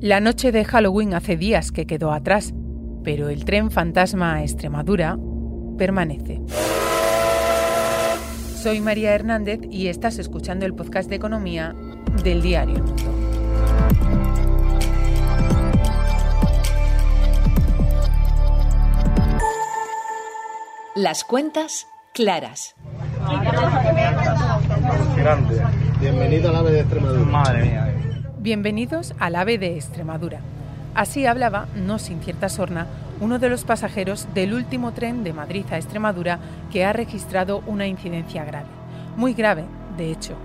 La 0.00 0.18
noche 0.18 0.50
de 0.50 0.64
Halloween 0.64 1.12
hace 1.12 1.36
días 1.36 1.72
que 1.72 1.86
quedó 1.86 2.10
atrás, 2.12 2.54
pero 3.04 3.28
el 3.28 3.44
tren 3.44 3.70
fantasma 3.70 4.36
a 4.36 4.42
Extremadura 4.42 5.18
permanece. 5.76 6.40
Soy 8.56 8.80
María 8.80 9.14
Hernández 9.14 9.60
y 9.70 9.88
estás 9.88 10.18
escuchando 10.18 10.64
el 10.64 10.74
podcast 10.74 11.10
de 11.10 11.16
economía 11.16 11.74
del 12.24 12.40
diario. 12.40 12.82
Las 20.94 21.24
cuentas 21.24 21.86
claras. 22.14 22.74
Grande. 25.18 25.62
Bienvenido 26.00 26.48
al 26.48 26.56
AVE 26.56 26.72
de 26.72 26.80
Extremadura. 26.80 27.24
Madre 27.26 27.64
mía. 27.64 27.89
Bienvenidos 28.42 29.12
al 29.18 29.36
AVE 29.36 29.58
de 29.58 29.74
Extremadura. 29.74 30.40
Así 30.94 31.26
hablaba, 31.26 31.68
no 31.76 31.98
sin 31.98 32.22
cierta 32.22 32.48
sorna, 32.48 32.86
uno 33.20 33.38
de 33.38 33.50
los 33.50 33.64
pasajeros 33.64 34.28
del 34.32 34.54
último 34.54 34.92
tren 34.92 35.24
de 35.24 35.34
Madrid 35.34 35.66
a 35.70 35.76
Extremadura 35.76 36.38
que 36.72 36.86
ha 36.86 36.94
registrado 36.94 37.62
una 37.66 37.86
incidencia 37.86 38.46
grave. 38.46 38.70
Muy 39.14 39.34
grave, 39.34 39.66
de 39.98 40.10
hecho. 40.10 40.36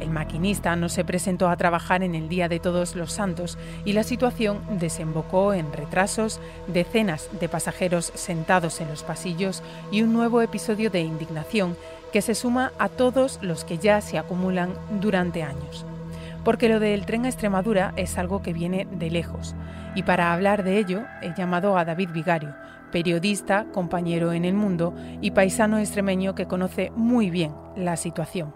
El 0.00 0.10
maquinista 0.10 0.74
no 0.74 0.88
se 0.88 1.04
presentó 1.04 1.48
a 1.48 1.56
trabajar 1.56 2.02
en 2.02 2.16
el 2.16 2.28
Día 2.28 2.48
de 2.48 2.58
Todos 2.58 2.96
los 2.96 3.12
Santos 3.12 3.58
y 3.84 3.92
la 3.92 4.02
situación 4.02 4.60
desembocó 4.80 5.54
en 5.54 5.72
retrasos, 5.72 6.40
decenas 6.66 7.28
de 7.38 7.48
pasajeros 7.48 8.10
sentados 8.16 8.80
en 8.80 8.88
los 8.88 9.04
pasillos 9.04 9.62
y 9.92 10.02
un 10.02 10.12
nuevo 10.12 10.42
episodio 10.42 10.90
de 10.90 11.02
indignación 11.02 11.76
que 12.12 12.22
se 12.22 12.34
suma 12.34 12.72
a 12.80 12.88
todos 12.88 13.38
los 13.40 13.64
que 13.64 13.78
ya 13.78 14.00
se 14.00 14.18
acumulan 14.18 14.74
durante 15.00 15.44
años. 15.44 15.86
Porque 16.46 16.68
lo 16.68 16.78
del 16.78 17.06
tren 17.06 17.24
a 17.24 17.28
Extremadura 17.28 17.92
es 17.96 18.18
algo 18.18 18.40
que 18.40 18.52
viene 18.52 18.86
de 18.92 19.10
lejos. 19.10 19.56
Y 19.96 20.04
para 20.04 20.32
hablar 20.32 20.62
de 20.62 20.78
ello 20.78 21.02
he 21.20 21.34
llamado 21.36 21.76
a 21.76 21.84
David 21.84 22.10
Vigario, 22.12 22.54
periodista, 22.92 23.66
compañero 23.72 24.32
en 24.32 24.44
el 24.44 24.54
mundo 24.54 24.94
y 25.20 25.32
paisano 25.32 25.76
extremeño 25.76 26.36
que 26.36 26.46
conoce 26.46 26.92
muy 26.94 27.30
bien 27.30 27.52
la 27.74 27.96
situación. 27.96 28.54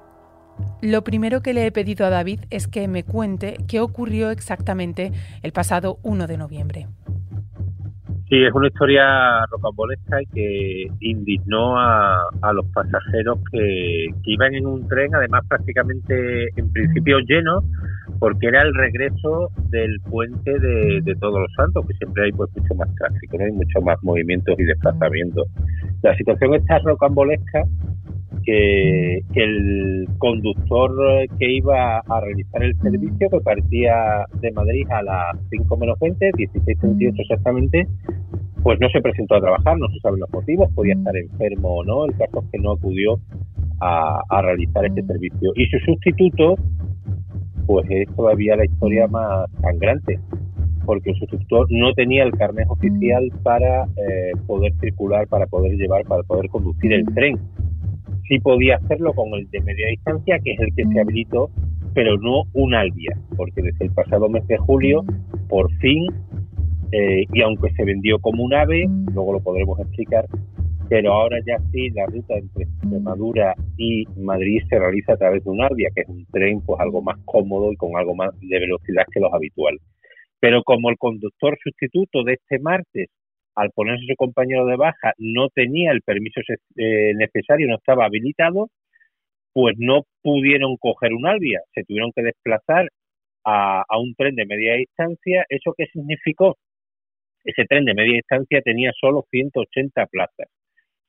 Lo 0.81 1.03
primero 1.03 1.43
que 1.43 1.53
le 1.53 1.67
he 1.67 1.73
pedido 1.73 2.07
a 2.07 2.11
David 2.11 2.43
es 2.51 2.69
que 2.69 2.87
me 2.87 3.03
cuente 3.03 3.57
qué 3.67 3.81
ocurrió 3.81 4.31
exactamente 4.31 5.11
el 5.43 5.51
pasado 5.51 5.99
1 6.05 6.29
de 6.29 6.37
noviembre. 6.37 6.87
Sí, 8.31 8.45
es 8.45 8.55
una 8.55 8.69
historia 8.69 9.45
rocambolesca 9.51 10.23
y 10.23 10.27
que 10.27 10.87
indignó 11.01 11.77
a, 11.77 12.53
los 12.55 12.65
pasajeros 12.67 13.41
que, 13.51 14.07
iban 14.23 14.55
en 14.55 14.67
un 14.69 14.87
tren, 14.87 15.13
además 15.17 15.43
prácticamente 15.49 16.49
en 16.55 16.73
principio 16.73 17.19
lleno, 17.27 17.59
porque 18.21 18.47
era 18.47 18.63
el 18.63 18.73
regreso 18.73 19.51
del 19.71 19.99
puente 20.09 20.61
de, 20.61 21.17
Todos 21.19 21.41
los 21.41 21.53
Santos, 21.57 21.85
que 21.89 21.95
siempre 21.95 22.27
hay 22.27 22.31
pues 22.31 22.49
mucho 22.55 22.73
más 22.77 22.95
tráfico, 22.95 23.37
¿no? 23.37 23.47
hay 23.47 23.53
mucho 23.53 23.81
más 23.81 23.99
movimientos 24.03 24.55
y 24.61 24.63
desplazamientos. 24.63 25.49
La 26.03 26.17
situación 26.17 26.55
está 26.55 26.79
rocambolesca 26.79 27.65
que, 28.45 29.23
el 29.35 30.07
conductor 30.19 30.93
que 31.39 31.53
iba 31.53 31.99
a 31.99 32.21
realizar 32.21 32.63
el 32.63 32.77
servicio, 32.79 33.31
que 33.31 33.41
partía 33.41 34.27
de 34.41 34.53
Madrid 34.53 34.87
a 34.91 35.03
las 35.03 35.37
5 35.51 35.77
menos 35.77 35.99
20, 35.99 36.31
16.38 36.33 37.15
exactamente, 37.19 37.87
pues 38.63 38.79
no 38.81 38.89
se 38.91 39.01
presentó 39.01 39.37
a 39.37 39.41
trabajar, 39.41 39.79
no 39.79 39.89
se 39.89 40.01
saben 40.01 40.21
los 40.21 40.31
motivos, 40.33 40.71
podía 40.75 40.95
estar 40.95 41.17
enfermo 41.17 41.77
o 41.77 41.85
no, 41.85 42.05
el 42.05 42.17
caso 42.17 42.41
es 42.41 42.51
que 42.53 42.59
no 42.59 42.73
acudió 42.73 43.21
a, 43.81 44.43
realizar 44.43 44.85
este 44.85 45.03
servicio. 45.03 45.53
Y 45.55 45.67
su 45.67 45.79
sustituto, 45.79 46.57
pues 47.67 47.87
es 47.89 48.15
todavía 48.15 48.57
la 48.57 48.67
historia 48.67 49.07
más 49.07 49.51
sangrante, 49.63 50.19
porque 50.85 51.15
su 51.15 51.21
sustituto 51.27 51.67
no 51.71 51.93
tenía 51.95 52.25
el 52.25 52.33
carnet 52.33 52.67
oficial 52.69 53.31
para 53.43 53.85
eh, 53.85 54.33
poder 54.47 54.73
circular, 54.81 55.27
para 55.29 55.47
poder 55.47 55.73
llevar, 55.77 56.05
para 56.05 56.23
poder 56.25 56.51
conducir 56.51 56.93
el 56.93 57.05
tren 57.15 57.39
sí 58.31 58.39
podía 58.39 58.77
hacerlo 58.77 59.13
con 59.13 59.35
el 59.35 59.51
de 59.51 59.61
media 59.61 59.89
distancia, 59.89 60.39
que 60.39 60.53
es 60.53 60.61
el 60.61 60.75
que 60.75 60.87
se 60.87 61.01
habilitó, 61.01 61.51
pero 61.95 62.17
no 62.17 62.45
un 62.55 62.75
Albia, 62.75 63.19
porque 63.37 63.61
desde 63.61 63.87
el 63.87 63.93
pasado 63.93 64.29
mes 64.29 64.47
de 64.47 64.57
julio, 64.57 65.05
por 65.49 65.69
fin, 65.79 66.07
eh, 66.93 67.25
y 67.33 67.43
aunque 67.43 67.73
se 67.73 67.85
vendió 67.85 68.21
como 68.21 68.45
un 68.45 68.55
AVE, 68.55 68.87
luego 69.13 69.33
lo 69.33 69.41
podremos 69.41 69.81
explicar, 69.81 70.27
pero 70.89 71.13
ahora 71.13 71.39
ya 71.45 71.57
sí 71.73 71.91
la 71.91 72.07
ruta 72.07 72.35
entre 72.39 72.65
Extremadura 72.65 73.55
y 73.77 74.05
Madrid 74.17 74.63
se 74.69 74.79
realiza 74.79 75.15
a 75.15 75.17
través 75.17 75.43
de 75.43 75.51
un 75.51 75.63
Arbia, 75.63 75.89
que 75.93 76.03
es 76.03 76.09
un 76.09 76.25
tren 76.27 76.61
pues 76.61 76.81
algo 76.81 77.03
más 77.03 77.19
cómodo 77.25 77.73
y 77.73 77.77
con 77.77 77.97
algo 77.97 78.15
más 78.15 78.31
de 78.41 78.61
velocidad 78.61 79.05
que 79.13 79.21
los 79.21 79.33
habituales. 79.33 79.81
Pero 80.39 80.63
como 80.63 80.89
el 80.89 80.99
conductor 80.99 81.59
sustituto 81.63 82.23
de 82.23 82.35
este 82.35 82.61
martes 82.61 83.09
al 83.55 83.71
ponerse 83.73 84.07
su 84.07 84.17
compañero 84.17 84.67
de 84.67 84.77
baja, 84.77 85.13
no 85.19 85.49
tenía 85.51 85.93
el 85.93 86.03
permiso 86.03 86.41
eh, 86.77 87.15
necesario, 87.15 87.69
no 87.69 87.77
estaba 87.77 88.07
habilitado, 88.07 88.71
pues 89.53 89.75
no 89.79 90.05
pudieron 90.23 90.77
coger 90.77 91.13
un 91.13 91.27
Albia, 91.27 91.61
se 91.75 91.85
tuvieron 91.85 92.13
que 92.15 92.23
desplazar 92.23 92.89
a, 93.45 93.85
un 93.99 94.15
tren 94.15 94.35
de 94.37 94.47
media 94.47 94.75
distancia. 94.75 95.45
¿Eso 95.49 95.75
qué 95.77 95.87
significó? 95.87 96.57
Ese 97.45 97.65
tren 97.65 97.85
de 97.85 97.95
media 97.95 98.15
distancia 98.15 98.61
tenía 98.63 98.93
solo 98.99 99.25
180 99.31 100.07
plazas. 100.07 100.49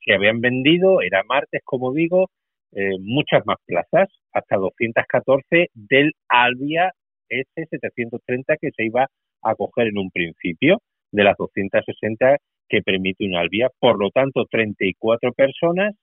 Se 0.04 0.14
habían 0.14 0.42
vendido, 0.42 1.02
era 1.02 1.24
martes, 1.24 1.62
como 1.64 1.94
digo, 1.94 2.30
eh, 2.74 2.98
muchas 3.00 3.46
más 3.46 3.58
plazas, 3.66 4.10
hasta 4.34 4.56
214 4.58 5.70
del 5.74 6.14
Albia 6.28 6.92
S730 7.30 8.58
que 8.60 8.72
se 8.72 8.86
iba 8.86 9.08
a 9.44 9.56
coger 9.56 9.88
en 9.88 9.98
un 9.98 10.10
principio 10.10 10.82
de 11.12 11.24
las 11.24 11.36
260 11.38 12.38
que 12.70 12.82
permite 12.82 13.26
una 13.26 13.42
albia. 13.42 13.70
Por 13.80 14.00
lo 14.00 14.10
tanto, 14.12 14.46
34 14.46 15.34
personas 15.34 15.96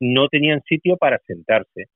no 0.00 0.28
tenían 0.28 0.62
sitio 0.62 0.96
para 0.96 1.18
sentarse 1.26 1.86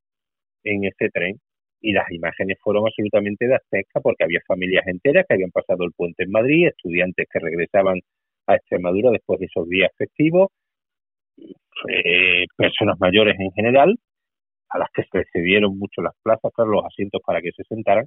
en 0.64 0.84
ese 0.84 1.10
tren 1.10 1.36
y 1.80 1.92
las 1.92 2.10
imágenes 2.12 2.58
fueron 2.62 2.86
absolutamente 2.86 3.46
de 3.46 3.56
azteca 3.56 4.00
porque 4.00 4.24
había 4.24 4.40
familias 4.46 4.86
enteras 4.86 5.26
que 5.28 5.34
habían 5.34 5.50
pasado 5.50 5.84
el 5.84 5.92
puente 5.92 6.24
en 6.24 6.30
Madrid, 6.30 6.68
estudiantes 6.68 7.26
que 7.30 7.40
regresaban 7.40 8.00
a 8.46 8.54
Extremadura 8.54 9.10
después 9.10 9.40
de 9.40 9.46
esos 9.46 9.68
días 9.68 9.90
festivos, 9.96 10.48
eh, 11.88 12.46
personas 12.56 12.98
mayores 13.00 13.34
en 13.38 13.50
general, 13.52 13.96
a 14.70 14.78
las 14.78 14.88
que 14.94 15.02
se 15.10 15.24
cedieron 15.32 15.76
mucho 15.78 16.02
las 16.02 16.14
plazas, 16.22 16.52
los 16.58 16.84
asientos 16.84 17.20
para 17.26 17.40
que 17.40 17.50
se 17.52 17.64
sentaran, 17.64 18.06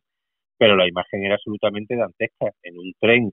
pero 0.58 0.76
la 0.76 0.88
imagen 0.88 1.24
era 1.26 1.36
absolutamente 1.36 1.96
dantesca. 1.96 2.52
En 2.64 2.78
un 2.78 2.94
tren 3.00 3.32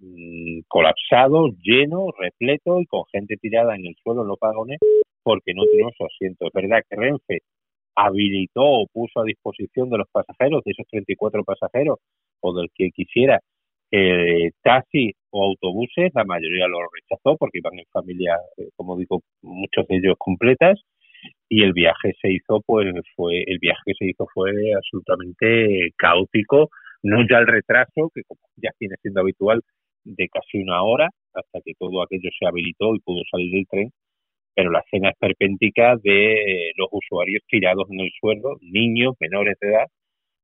Mm, 0.00 0.60
colapsado, 0.68 1.48
lleno, 1.62 2.12
repleto 2.16 2.80
y 2.80 2.86
con 2.86 3.02
gente 3.12 3.36
tirada 3.36 3.74
en 3.74 3.84
el 3.86 3.96
suelo 4.02 4.22
en 4.22 4.28
los 4.28 4.38
vagones 4.40 4.78
porque 5.24 5.54
no 5.54 5.64
tenemos 5.64 5.94
asientos. 6.00 6.48
Es 6.48 6.52
verdad 6.54 6.82
que 6.88 6.96
Renfe 6.96 7.38
habilitó 7.96 8.62
o 8.62 8.86
puso 8.92 9.20
a 9.20 9.24
disposición 9.24 9.90
de 9.90 9.98
los 9.98 10.08
pasajeros, 10.12 10.62
de 10.64 10.72
esos 10.72 10.86
34 10.88 11.42
pasajeros 11.44 11.98
o 12.40 12.54
del 12.54 12.68
que 12.74 12.90
quisiera, 12.90 13.40
eh, 13.90 14.50
taxis 14.62 15.14
o 15.30 15.44
autobuses, 15.44 16.12
la 16.14 16.24
mayoría 16.24 16.68
lo 16.68 16.78
rechazó 16.94 17.36
porque 17.36 17.58
iban 17.58 17.78
en 17.78 17.86
familias, 17.92 18.38
eh, 18.58 18.68
como 18.76 18.96
digo, 18.96 19.20
muchos 19.42 19.86
de 19.88 19.96
ellos 19.96 20.14
completas 20.18 20.80
y 21.48 21.62
el 21.64 21.72
viaje 21.72 22.14
se 22.20 22.32
hizo 22.32 22.60
pues 22.66 22.86
fue 23.16 23.42
el 23.46 23.58
viaje 23.58 23.80
que 23.86 23.94
se 23.94 24.06
hizo 24.06 24.26
fue 24.32 24.52
absolutamente 24.74 25.90
caótico 25.96 26.70
no 27.02 27.26
ya 27.28 27.38
el 27.38 27.46
retraso 27.46 28.10
que 28.14 28.22
como 28.26 28.40
ya 28.56 28.70
viene 28.78 28.96
siendo 29.02 29.20
habitual 29.20 29.62
de 30.16 30.28
casi 30.28 30.58
una 30.58 30.82
hora 30.82 31.10
hasta 31.34 31.60
que 31.64 31.72
todo 31.78 32.02
aquello 32.02 32.30
se 32.38 32.46
habilitó 32.46 32.94
y 32.94 33.00
pudo 33.00 33.22
salir 33.30 33.52
del 33.52 33.66
tren, 33.68 33.90
pero 34.54 34.70
la 34.70 34.80
escena 34.80 35.10
esperpéntica 35.10 35.96
de 36.02 36.72
los 36.76 36.88
usuarios 36.90 37.42
tirados 37.48 37.86
en 37.90 38.00
el 38.00 38.10
suelo, 38.20 38.56
niños 38.60 39.14
menores 39.20 39.56
de 39.60 39.68
edad, 39.68 39.86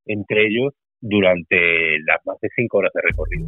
entre 0.07 0.47
ellos 0.47 0.73
durante 1.07 1.99
las 2.07 2.25
más 2.25 2.41
de 2.41 2.49
cinco 2.57 2.79
horas 2.79 2.91
de 2.95 3.03
recorrido. 3.03 3.47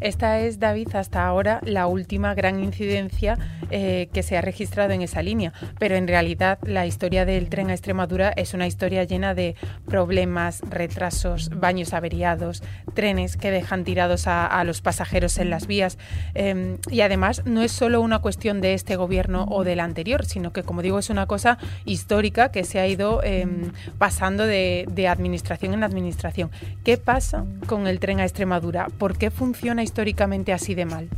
Esta 0.00 0.40
es, 0.40 0.58
David, 0.58 0.88
hasta 0.94 1.24
ahora 1.24 1.60
la 1.64 1.86
última 1.86 2.34
gran 2.34 2.58
incidencia 2.62 3.38
eh, 3.70 4.08
que 4.12 4.24
se 4.24 4.36
ha 4.36 4.40
registrado 4.40 4.92
en 4.92 5.02
esa 5.02 5.22
línea, 5.22 5.52
pero 5.78 5.94
en 5.94 6.08
realidad 6.08 6.58
la 6.66 6.84
historia 6.84 7.24
del 7.24 7.48
tren 7.48 7.70
a 7.70 7.74
Extremadura 7.74 8.32
es 8.36 8.54
una 8.54 8.66
historia 8.66 9.04
llena 9.04 9.34
de 9.34 9.54
problemas, 9.86 10.62
retrasos, 10.68 11.50
baños 11.50 11.94
averiados, 11.94 12.64
trenes 12.94 13.36
que 13.36 13.52
dejan 13.52 13.84
tirados 13.84 14.26
a, 14.26 14.64
los 14.64 14.80
pasajeros 14.80 15.38
en 15.38 15.48
las 15.48 15.68
vías 15.68 15.98
em, 16.34 16.78
y 16.90 17.02
además 17.02 17.46
no 17.46 17.62
es 17.62 17.70
solo 17.70 18.00
una 18.00 18.18
cuestión 18.18 18.60
de 18.60 18.74
este 18.74 18.96
gobierno 18.96 19.46
o 19.48 19.62
del 19.62 19.78
anterior, 19.78 20.24
sino 20.24 20.52
que, 20.52 20.64
como 20.64 20.82
digo, 20.82 20.98
es 20.98 21.08
una 21.08 21.26
cosa 21.26 21.58
histórica 21.84 22.50
que 22.50 22.64
se 22.64 22.80
ha 22.80 22.88
ido 22.88 23.22
em, 23.22 23.70
pasando 23.98 24.44
de, 24.44 24.86
de 24.90 25.06
administración 25.06 25.72
en 25.74 25.84
administración. 25.84 26.50
¿Qué 26.82 26.95
¿Qué 26.96 27.02
pasa 27.02 27.44
con 27.68 27.86
el 27.86 28.00
tren 28.00 28.20
a 28.20 28.22
Extremadura? 28.22 28.86
¿Por 28.98 29.18
qué 29.18 29.30
funciona 29.30 29.82
históricamente 29.82 30.54
así 30.54 30.74
de 30.74 30.86
mal? 30.86 31.08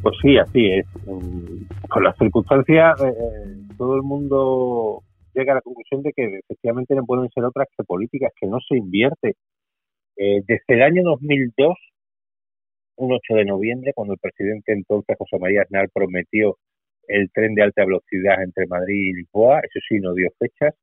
Pues 0.00 0.16
sí, 0.22 0.38
así 0.38 0.70
es. 0.70 0.86
Con 1.90 2.04
las 2.04 2.16
circunstancias, 2.16 2.98
eh, 3.02 3.08
eh, 3.08 3.74
todo 3.76 3.96
el 3.96 4.02
mundo 4.02 5.02
llega 5.34 5.52
a 5.52 5.56
la 5.56 5.60
conclusión 5.60 6.02
de 6.02 6.10
que 6.14 6.38
efectivamente 6.38 6.94
no 6.94 7.04
pueden 7.04 7.28
ser 7.34 7.44
otras 7.44 7.68
que 7.76 7.84
políticas, 7.84 8.32
que 8.40 8.46
no 8.46 8.60
se 8.66 8.78
invierte. 8.78 9.34
Eh, 10.16 10.40
desde 10.46 10.64
el 10.68 10.82
año 10.82 11.02
2002 11.02 11.76
un 12.96 13.12
8 13.12 13.34
de 13.34 13.44
noviembre, 13.44 13.92
cuando 13.94 14.14
el 14.14 14.20
presidente 14.20 14.72
entonces 14.72 15.16
José 15.18 15.38
María 15.38 15.62
Aznar 15.62 15.90
prometió 15.92 16.56
el 17.08 17.30
tren 17.30 17.54
de 17.54 17.62
alta 17.62 17.84
velocidad 17.84 18.42
entre 18.42 18.66
Madrid 18.66 19.10
y 19.10 19.12
Lisboa, 19.12 19.60
eso 19.60 19.80
sí, 19.86 20.00
no 20.00 20.14
dio 20.14 20.30
fechas. 20.38 20.74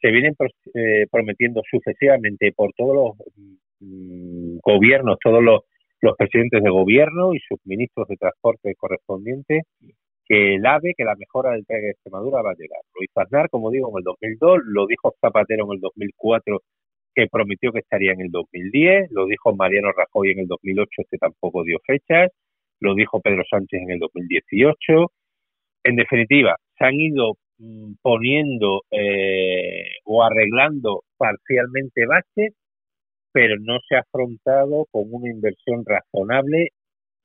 Se 0.00 0.10
vienen 0.10 0.34
eh, 0.74 1.06
prometiendo 1.10 1.62
sucesivamente 1.68 2.52
por 2.52 2.72
todos 2.74 2.94
los 2.94 3.28
mm, 3.80 4.58
gobiernos, 4.62 5.18
todos 5.22 5.42
los, 5.42 5.62
presidentes 6.16 6.62
de 6.62 6.70
gobierno 6.70 7.34
y 7.34 7.40
sus 7.40 7.58
ministros 7.64 8.06
de 8.06 8.16
transporte 8.16 8.74
correspondientes 8.76 9.64
que 10.24 10.54
el 10.54 10.64
AVE, 10.64 10.94
que 10.96 11.04
la 11.04 11.16
mejora 11.16 11.52
del 11.52 11.66
tren 11.66 11.80
de 11.80 11.90
Extremadura 11.90 12.42
va 12.42 12.50
a 12.50 12.54
llegar. 12.54 12.80
Lo 12.94 13.02
hizo 13.02 13.20
Aznar, 13.20 13.48
como 13.48 13.70
digo, 13.70 13.88
en 13.90 13.98
el 13.98 14.04
2002, 14.04 14.58
lo 14.66 14.86
dijo 14.86 15.14
Zapatero 15.20 15.64
en 15.64 15.72
el 15.72 15.80
2004, 15.80 16.60
que 17.14 17.26
prometió 17.26 17.72
que 17.72 17.80
estaría 17.80 18.12
en 18.12 18.20
el 18.20 18.30
2010, 18.30 19.10
lo 19.10 19.26
dijo 19.26 19.56
Mariano 19.56 19.90
Rajoy 19.90 20.30
en 20.30 20.40
el 20.40 20.46
2008, 20.46 21.02
que 21.10 21.18
tampoco 21.18 21.64
dio 21.64 21.78
fechas, 21.84 22.30
lo 22.80 22.94
dijo 22.94 23.20
Pedro 23.20 23.42
Sánchez 23.50 23.80
en 23.80 23.90
el 23.90 23.98
2018. 23.98 25.10
En 25.84 25.96
definitiva, 25.96 26.56
se 26.78 26.84
han 26.84 26.94
ido 26.94 27.34
poniendo 28.02 28.82
eh, 28.90 29.84
o 30.04 30.22
arreglando 30.22 31.02
parcialmente 31.16 32.06
bases, 32.06 32.54
pero 33.32 33.56
no 33.60 33.78
se 33.88 33.96
ha 33.96 34.00
afrontado 34.00 34.86
con 34.90 35.04
una 35.10 35.30
inversión 35.30 35.84
razonable. 35.84 36.68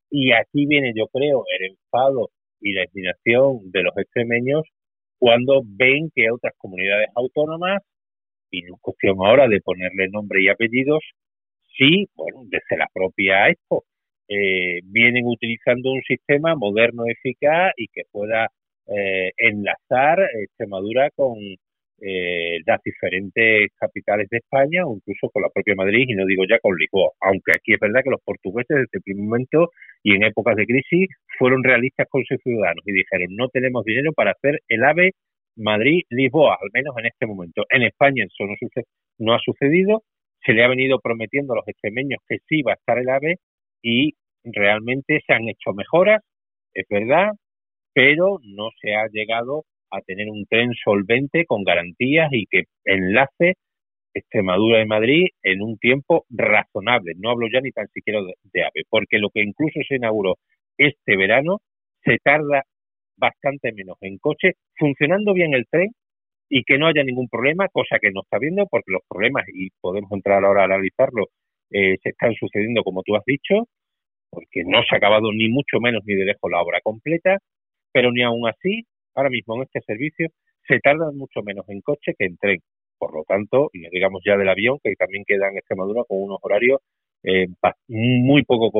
Y 0.09 0.31
aquí 0.31 0.65
viene, 0.67 0.93
yo 0.95 1.07
creo, 1.07 1.43
el 1.59 1.71
enfado 1.71 2.29
y 2.61 2.73
la 2.73 2.85
indignación 2.85 3.71
de 3.71 3.83
los 3.83 3.97
extremeños 3.97 4.63
cuando 5.19 5.61
ven 5.65 6.09
que 6.13 6.29
otras 6.31 6.53
comunidades 6.57 7.07
autónomas, 7.15 7.81
y 8.51 8.61
no 8.63 8.75
es 8.75 8.81
cuestión 8.81 9.17
ahora 9.19 9.47
de 9.47 9.61
ponerle 9.61 10.09
nombre 10.09 10.43
y 10.43 10.49
apellidos, 10.49 11.01
sí, 11.77 12.07
bueno, 12.15 12.41
desde 12.45 12.77
la 12.77 12.87
propia 12.93 13.49
Expo, 13.49 13.85
eh, 14.27 14.81
vienen 14.83 15.25
utilizando 15.25 15.91
un 15.91 16.01
sistema 16.01 16.55
moderno, 16.55 17.05
eficaz 17.07 17.71
y 17.77 17.87
que 17.87 18.01
pueda 18.11 18.49
eh, 18.87 19.31
enlazar 19.37 20.19
Extremadura 20.41 21.09
con 21.15 21.37
eh, 22.05 22.59
las 22.65 22.81
diferentes 22.83 23.71
capitales 23.79 24.27
de 24.29 24.37
España 24.37 24.85
o 24.85 24.95
incluso 24.95 25.29
con 25.29 25.41
la 25.41 25.49
propia 25.49 25.75
Madrid 25.75 26.05
y 26.07 26.15
no 26.15 26.25
digo 26.25 26.43
ya 26.49 26.59
con 26.59 26.75
Lisboa, 26.75 27.11
aunque 27.21 27.53
aquí 27.55 27.73
es 27.73 27.79
verdad 27.79 28.01
que 28.03 28.09
los 28.09 28.21
portugueses 28.25 28.75
desde 28.75 28.89
el 28.91 29.01
primer 29.03 29.23
momento 29.23 29.69
y 30.03 30.15
en 30.15 30.23
épocas 30.23 30.57
de 30.57 30.65
crisis 30.65 31.07
fueron 31.37 31.63
realistas 31.63 32.07
con 32.09 32.25
sus 32.25 32.41
ciudadanos 32.43 32.83
y 32.85 32.91
dijeron 32.91 33.35
no 33.37 33.47
tenemos 33.49 33.85
dinero 33.85 34.11
para 34.11 34.31
hacer 34.31 34.59
el 34.67 34.83
AVE 34.83 35.11
Madrid-Lisboa, 35.55 36.57
al 36.61 36.69
menos 36.73 36.95
en 36.97 37.05
este 37.05 37.25
momento. 37.25 37.63
En 37.69 37.83
España 37.83 38.25
eso 38.25 38.45
no, 38.45 38.55
no 39.19 39.33
ha 39.35 39.39
sucedido, 39.39 40.03
se 40.45 40.53
le 40.53 40.63
ha 40.63 40.67
venido 40.67 40.99
prometiendo 40.99 41.53
a 41.53 41.57
los 41.57 41.67
extremeños 41.67 42.19
que 42.27 42.39
sí 42.49 42.63
va 42.63 42.73
a 42.73 42.75
estar 42.75 42.97
el 42.97 43.09
AVE 43.09 43.37
y 43.81 44.13
realmente 44.43 45.21
se 45.25 45.33
han 45.33 45.47
hecho 45.47 45.73
mejoras, 45.73 46.21
es 46.73 46.85
verdad, 46.89 47.31
pero 47.93 48.39
no 48.43 48.69
se 48.81 48.95
ha 48.95 49.07
llegado 49.07 49.63
a 49.91 50.01
tener 50.01 50.29
un 50.29 50.45
tren 50.47 50.71
solvente 50.83 51.45
con 51.45 51.63
garantías 51.63 52.29
y 52.31 52.45
que 52.47 52.63
enlace 52.85 53.55
Extremadura 54.13 54.81
y 54.81 54.85
Madrid 54.85 55.27
en 55.41 55.61
un 55.61 55.77
tiempo 55.77 56.25
razonable. 56.29 57.13
No 57.17 57.31
hablo 57.31 57.47
ya 57.51 57.61
ni 57.61 57.71
tan 57.71 57.87
siquiera 57.87 58.21
de, 58.21 58.63
AVE, 58.63 58.83
porque 58.89 59.17
lo 59.17 59.29
que 59.29 59.41
incluso 59.41 59.79
se 59.87 59.95
inauguró 59.95 60.35
este 60.77 61.17
verano 61.17 61.59
se 62.03 62.17
tarda 62.23 62.63
bastante 63.17 63.71
menos 63.71 63.97
en 64.01 64.17
coche, 64.17 64.53
funcionando 64.75 65.33
bien 65.33 65.53
el 65.53 65.65
tren 65.69 65.91
y 66.49 66.63
que 66.63 66.77
no 66.77 66.87
haya 66.87 67.03
ningún 67.03 67.29
problema, 67.29 67.67
cosa 67.69 67.97
que 67.99 68.11
no 68.11 68.21
está 68.21 68.37
viendo, 68.39 68.67
porque 68.67 68.91
los 68.91 69.01
problemas, 69.07 69.45
y 69.53 69.69
podemos 69.81 70.11
entrar 70.11 70.43
ahora 70.43 70.63
a 70.63 70.65
analizarlo, 70.65 71.27
eh, 71.71 71.97
se 72.03 72.09
están 72.09 72.33
sucediendo 72.33 72.83
como 72.83 73.01
tú 73.03 73.15
has 73.15 73.23
dicho, 73.25 73.67
porque 74.29 74.63
no 74.65 74.81
se 74.83 74.95
ha 74.95 74.97
acabado 74.97 75.31
ni 75.31 75.49
mucho 75.49 75.79
menos 75.79 76.03
ni 76.05 76.15
de 76.15 76.25
lejos 76.25 76.51
la 76.51 76.61
obra 76.61 76.79
completa, 76.83 77.37
pero 77.93 78.11
ni 78.11 78.23
aún 78.23 78.47
así 78.47 78.85
ahora 79.15 79.29
mismo 79.29 79.55
en 79.55 79.63
este 79.63 79.81
servicio 79.81 80.29
se 80.67 80.79
tarda 80.79 81.11
mucho 81.11 81.41
menos 81.43 81.65
en 81.69 81.81
coche 81.81 82.13
que 82.17 82.25
en 82.25 82.37
tren. 82.37 82.59
Por 82.97 83.13
lo 83.13 83.23
tanto, 83.25 83.69
y 83.73 83.89
digamos 83.89 84.21
ya 84.25 84.37
del 84.37 84.49
avión, 84.49 84.79
que 84.83 84.93
también 84.95 85.23
queda 85.25 85.49
en 85.49 85.57
Extremadura 85.57 86.03
con 86.07 86.23
unos 86.23 86.39
horarios 86.41 86.79
eh, 87.23 87.47
muy 87.87 88.43
poco 88.43 88.71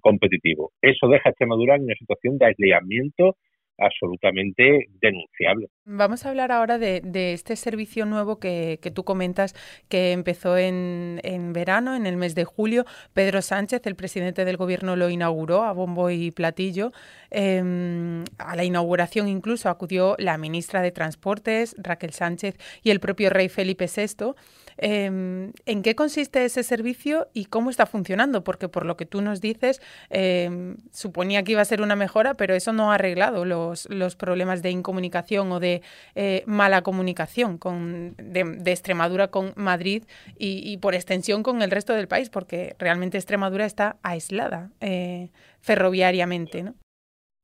competitivos. 0.00 0.72
Eso 0.80 1.08
deja 1.08 1.30
Extremadura 1.30 1.76
en 1.76 1.84
una 1.84 1.94
situación 1.94 2.38
de 2.38 2.46
aislamiento 2.46 3.36
absolutamente 3.78 4.86
denunciable. 5.00 5.68
Vamos 5.84 6.24
a 6.24 6.30
hablar 6.30 6.52
ahora 6.52 6.78
de, 6.78 7.02
este 7.32 7.56
servicio 7.56 8.06
nuevo 8.06 8.38
que, 8.38 8.78
tú 8.94 9.04
comentas 9.04 9.54
que 9.88 10.12
empezó 10.12 10.56
en, 10.56 11.20
verano, 11.52 11.96
en 11.96 12.06
el 12.06 12.16
mes 12.16 12.34
de 12.34 12.44
julio. 12.44 12.84
Pedro 13.12 13.42
Sánchez, 13.42 13.82
el 13.86 13.96
presidente 13.96 14.44
del 14.44 14.56
gobierno, 14.56 14.96
lo 14.96 15.10
inauguró 15.10 15.64
a 15.64 15.72
bombo 15.72 16.10
y 16.10 16.30
platillo. 16.30 16.92
Em, 17.30 18.24
a 18.38 18.56
la 18.56 18.64
inauguración 18.64 19.28
incluso 19.28 19.68
acudió 19.68 20.14
la 20.18 20.38
ministra 20.38 20.82
de 20.82 20.92
Transportes, 20.92 21.74
Raquel 21.78 22.12
Sánchez, 22.12 22.56
y 22.82 22.90
el 22.90 23.00
propio 23.00 23.30
rey 23.30 23.48
Felipe 23.48 23.86
VI. 23.86 24.34
Em, 24.78 25.52
¿En 25.66 25.82
qué 25.82 25.94
consiste 25.94 26.44
ese 26.44 26.62
servicio 26.62 27.28
y 27.34 27.46
cómo 27.46 27.70
está 27.70 27.86
funcionando? 27.86 28.44
Porque 28.44 28.68
por 28.68 28.86
lo 28.86 28.96
que 28.96 29.06
tú 29.06 29.22
nos 29.22 29.40
dices, 29.40 29.80
em, 30.10 30.76
suponía 30.90 31.42
que 31.42 31.52
iba 31.52 31.60
a 31.60 31.64
ser 31.64 31.82
una 31.82 31.96
mejora, 31.96 32.34
pero 32.34 32.54
eso 32.54 32.72
no 32.72 32.90
ha 32.90 32.96
arreglado 32.96 33.44
los, 33.44 33.86
problemas 34.16 34.62
de 34.62 34.70
incomunicación 34.70 35.50
o 35.52 35.60
de 35.60 35.82
eh, 36.14 36.42
mala 36.46 36.82
comunicación 36.82 37.58
con, 37.58 38.14
de, 38.16 38.70
Extremadura 38.70 39.28
con 39.28 39.52
Madrid 39.56 40.04
y, 40.38 40.76
por 40.78 40.94
extensión 40.94 41.42
con 41.42 41.62
el 41.62 41.70
resto 41.70 41.94
del 41.94 42.08
país, 42.08 42.30
porque 42.30 42.74
realmente 42.78 43.18
Extremadura 43.18 43.64
está 43.64 43.96
aislada 44.02 44.70
eh, 44.80 45.30
ferroviariamente, 45.60 46.62
¿no? 46.62 46.74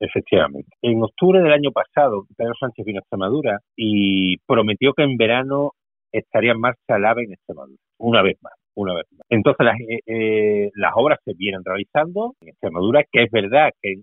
Efectivamente. 0.01 0.71
En 0.83 1.03
octubre 1.03 1.41
del 1.41 1.53
año 1.53 1.73
pasado, 1.73 2.27
Pedro 2.37 2.55
Sánchez 2.61 2.85
vino 2.85 2.99
a 2.99 3.01
Extremadura 3.01 3.59
y 3.77 4.37
prometió 4.47 4.93
que 4.95 5.03
en 5.03 5.17
verano 5.17 5.73
estaría 6.13 6.53
en 6.53 6.61
marcha 6.61 6.97
el 6.97 7.05
AVE 7.05 7.25
en 7.25 7.33
Extremadura, 7.33 7.79
una 7.99 8.23
vez 8.23 8.37
más. 8.43 8.53
Una 8.75 8.95
vez 8.95 9.07
más. 9.11 9.27
Entonces 9.29 9.65
las, 9.67 9.81
eh, 9.81 9.99
eh, 10.07 10.71
las 10.75 10.93
obras 10.95 11.19
se 11.25 11.33
vienen 11.35 11.63
realizando 11.65 12.35
en 12.41 12.51
Extremadura, 12.51 13.03
que 13.11 13.25
es 13.25 13.31
verdad 13.31 13.71
que, 13.83 13.97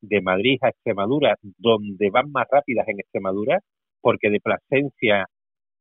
de 0.00 0.20
Madrid 0.20 0.58
a 0.62 0.68
Extremadura, 0.68 1.34
donde 1.58 2.10
van 2.10 2.30
más 2.30 2.46
rápidas 2.50 2.86
en 2.86 3.00
Extremadura, 3.00 3.58
porque 4.00 4.30
de 4.30 4.40
Plasencia 4.40 5.26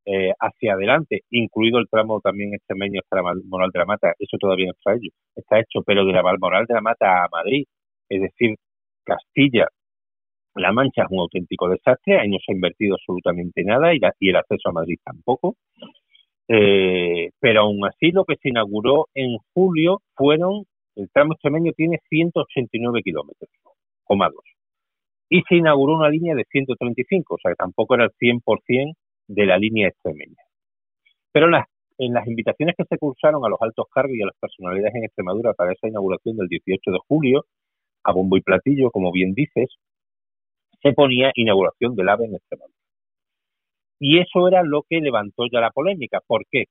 eh, 0.05 0.31
hacia 0.39 0.73
adelante, 0.73 1.21
incluido 1.31 1.79
el 1.79 1.87
tramo 1.89 2.21
también 2.21 2.53
extremeño 2.53 3.01
hasta 3.01 3.17
la 3.17 3.33
Moral 3.45 3.71
de 3.73 3.79
la 3.79 3.85
Mata, 3.85 4.13
eso 4.17 4.37
todavía 4.39 4.67
no 4.67 4.71
está 4.71 4.93
hecho, 4.93 5.09
está 5.35 5.59
hecho, 5.59 5.81
pero 5.85 6.05
de 6.05 6.13
la 6.13 6.23
Moral 6.39 6.65
de 6.65 6.73
la 6.75 6.81
Mata 6.81 7.25
a 7.25 7.27
Madrid, 7.29 7.65
es 8.09 8.21
decir, 8.21 8.55
Castilla 9.03 9.67
la 10.57 10.71
Mancha 10.71 11.03
es 11.03 11.07
un 11.11 11.19
auténtico 11.19 11.69
desastre, 11.69 12.19
ahí 12.19 12.29
no 12.29 12.37
se 12.39 12.51
ha 12.51 12.55
invertido 12.55 12.95
absolutamente 12.95 13.63
nada 13.63 13.93
y, 13.93 13.99
el 14.29 14.35
acceso 14.35 14.69
a 14.69 14.73
Madrid 14.73 14.97
tampoco. 15.03 15.55
Eh, 16.49 17.31
pero 17.39 17.61
aún 17.61 17.85
así 17.85 18.11
lo 18.11 18.23
que 18.23 18.35
se 18.37 18.49
inauguró 18.49 19.07
en 19.13 19.37
julio 19.53 20.01
fueron, 20.15 20.63
el 20.95 21.09
tramo 21.11 21.33
extremeño 21.33 21.73
tiene 21.73 21.99
189 22.09 23.01
kilómetros, 23.03 23.49
comados. 24.03 24.43
Y 25.29 25.41
se 25.49 25.55
inauguró 25.55 25.95
una 25.95 26.09
línea 26.09 26.35
de 26.35 26.45
135, 26.49 27.35
o 27.35 27.37
sea 27.41 27.51
que 27.51 27.57
tampoco 27.57 27.95
era 27.95 28.05
el 28.05 28.11
100% 28.11 28.93
de 29.27 29.45
la 29.45 29.57
línea 29.57 29.89
extremeña. 29.89 30.41
Pero 31.33 31.49
las, 31.49 31.67
en 31.97 32.13
las 32.13 32.25
invitaciones 32.27 32.75
que 32.77 32.85
se 32.85 32.97
cursaron 32.97 33.43
a 33.45 33.49
los 33.49 33.61
altos 33.61 33.87
cargos 33.93 34.15
y 34.15 34.21
a 34.21 34.27
las 34.27 34.37
personalidades 34.39 34.95
en 34.95 35.03
Extremadura 35.03 35.53
para 35.53 35.73
esa 35.73 35.87
inauguración 35.87 36.37
del 36.37 36.47
18 36.47 36.91
de 36.91 36.99
julio, 37.07 37.45
a 38.03 38.13
bombo 38.13 38.37
y 38.37 38.41
platillo, 38.41 38.89
como 38.89 39.11
bien 39.11 39.33
dices, 39.33 39.69
se 40.81 40.93
ponía 40.93 41.31
inauguración 41.35 41.95
del 41.95 42.09
AVE 42.09 42.25
en 42.25 42.35
Extremadura. 42.35 42.77
Y 43.99 44.19
eso 44.19 44.47
era 44.47 44.63
lo 44.63 44.83
que 44.87 45.01
levantó 45.01 45.45
ya 45.51 45.59
la 45.59 45.71
polémica. 45.71 46.19
¿Por 46.25 46.43
qué? 46.51 46.65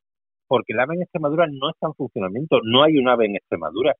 Porque 0.46 0.72
el 0.72 0.80
AVE 0.80 0.94
en 0.96 1.02
Extremadura 1.02 1.46
no 1.48 1.70
está 1.70 1.88
en 1.88 1.94
funcionamiento, 1.94 2.60
no 2.62 2.82
hay 2.84 2.98
un 2.98 3.08
AVE 3.08 3.26
en 3.26 3.36
Extremadura, 3.36 3.94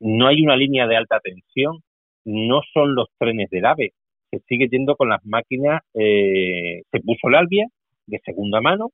no 0.00 0.26
hay 0.28 0.42
una 0.42 0.56
línea 0.56 0.86
de 0.86 0.96
alta 0.96 1.18
tensión, 1.20 1.82
no 2.24 2.60
son 2.72 2.94
los 2.94 3.08
trenes 3.18 3.50
del 3.50 3.66
AVE, 3.66 3.92
se 4.30 4.38
sigue 4.48 4.68
yendo 4.70 4.96
con 4.96 5.08
las 5.08 5.24
máquinas, 5.24 5.82
eh, 5.94 6.82
se 6.90 7.00
puso 7.00 7.28
el 7.28 7.34
Albia 7.34 7.66
de 8.06 8.20
segunda 8.24 8.60
mano, 8.60 8.90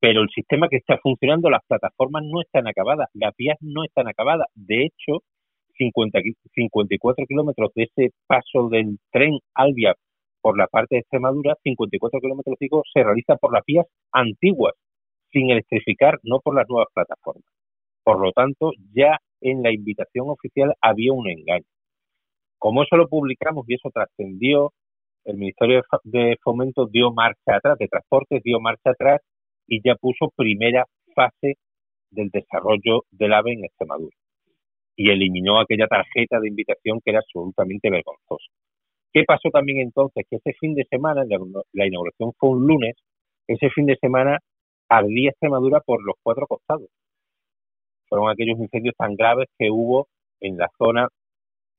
pero 0.00 0.22
el 0.22 0.28
sistema 0.30 0.68
que 0.68 0.76
está 0.76 0.98
funcionando, 0.98 1.50
las 1.50 1.64
plataformas 1.66 2.24
no 2.24 2.40
están 2.40 2.66
acabadas, 2.66 3.08
las 3.14 3.34
vías 3.36 3.56
no 3.60 3.84
están 3.84 4.08
acabadas. 4.08 4.48
De 4.54 4.84
hecho, 4.84 5.22
50, 5.82 6.20
54 6.54 7.26
kilómetros 7.26 7.70
de 7.74 7.84
ese 7.84 8.14
paso 8.26 8.68
del 8.68 8.98
tren 9.10 9.38
Albia 9.54 9.94
por 10.40 10.58
la 10.58 10.66
parte 10.66 10.96
de 10.96 11.00
Extremadura, 11.00 11.54
54 11.62 12.20
kilómetros 12.20 12.56
digo, 12.60 12.82
se 12.92 13.02
realiza 13.02 13.36
por 13.36 13.52
las 13.52 13.64
vías 13.66 13.86
antiguas, 14.12 14.74
sin 15.30 15.50
electrificar, 15.50 16.18
no 16.24 16.40
por 16.40 16.54
las 16.56 16.68
nuevas 16.68 16.88
plataformas. 16.92 17.44
Por 18.04 18.20
lo 18.20 18.32
tanto, 18.32 18.72
ya 18.92 19.18
en 19.40 19.62
la 19.62 19.72
invitación 19.72 20.28
oficial 20.28 20.74
había 20.80 21.12
un 21.12 21.28
engaño. 21.28 21.64
Como 22.58 22.82
eso 22.82 22.96
lo 22.96 23.08
publicamos 23.08 23.64
y 23.68 23.74
eso 23.74 23.90
trascendió, 23.92 24.72
el 25.24 25.36
Ministerio 25.36 25.82
de 26.04 26.36
Fomento 26.42 26.86
dio 26.86 27.12
marcha 27.12 27.56
atrás, 27.56 27.78
de 27.78 27.86
Transportes 27.86 28.42
dio 28.42 28.60
marcha 28.60 28.90
atrás 28.90 29.20
y 29.68 29.80
ya 29.84 29.94
puso 29.94 30.32
primera 30.36 30.84
fase 31.14 31.54
del 32.10 32.30
desarrollo 32.30 33.04
del 33.10 33.32
AVE 33.32 33.52
en 33.52 33.64
Extremadura. 33.64 34.16
Y 34.96 35.10
eliminó 35.10 35.60
aquella 35.60 35.86
tarjeta 35.86 36.40
de 36.40 36.48
invitación 36.48 37.00
que 37.04 37.10
era 37.10 37.20
absolutamente 37.20 37.90
vergonzosa. 37.90 38.50
¿Qué 39.12 39.24
pasó 39.24 39.50
también 39.50 39.80
entonces? 39.80 40.24
Que 40.28 40.36
ese 40.36 40.52
fin 40.58 40.74
de 40.74 40.84
semana, 40.84 41.24
la 41.72 41.86
inauguración 41.86 42.32
fue 42.38 42.50
un 42.50 42.66
lunes, 42.66 42.96
ese 43.46 43.70
fin 43.70 43.86
de 43.86 43.96
semana 43.96 44.38
ardía 44.88 45.30
Extremadura 45.30 45.80
por 45.80 46.02
los 46.02 46.16
cuatro 46.22 46.46
costados. 46.46 46.88
Fueron 48.08 48.30
aquellos 48.30 48.58
incendios 48.58 48.94
tan 48.96 49.14
graves 49.14 49.48
que 49.58 49.70
hubo 49.70 50.06
en 50.40 50.56
la 50.56 50.68
zona, 50.78 51.08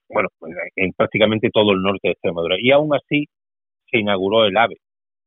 bueno, 0.09 0.29
en 0.75 0.91
prácticamente 0.93 1.49
todo 1.51 1.73
el 1.73 1.81
norte 1.81 2.07
de 2.07 2.11
Extremadura. 2.11 2.55
Y 2.59 2.71
aún 2.71 2.93
así 2.95 3.25
se 3.89 3.99
inauguró 3.99 4.45
el 4.45 4.57
AVE, 4.57 4.77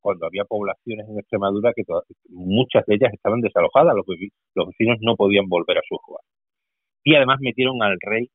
cuando 0.01 0.27
había 0.27 0.45
poblaciones 0.45 1.09
en 1.09 1.19
Extremadura 1.19 1.73
que 1.75 1.83
muchas 2.29 2.85
de 2.87 2.95
ellas 2.95 3.13
estaban 3.13 3.41
desalojadas, 3.41 3.95
los, 3.97 4.67
vecinos 4.67 4.99
no 5.01 5.17
podían 5.17 5.49
volver 5.49 5.79
a 5.79 5.83
su 5.89 5.97
hogar. 5.97 6.23
Y 7.07 7.15
además 7.15 7.39
metieron 7.41 7.81
al 7.85 7.97
rey 8.01 8.29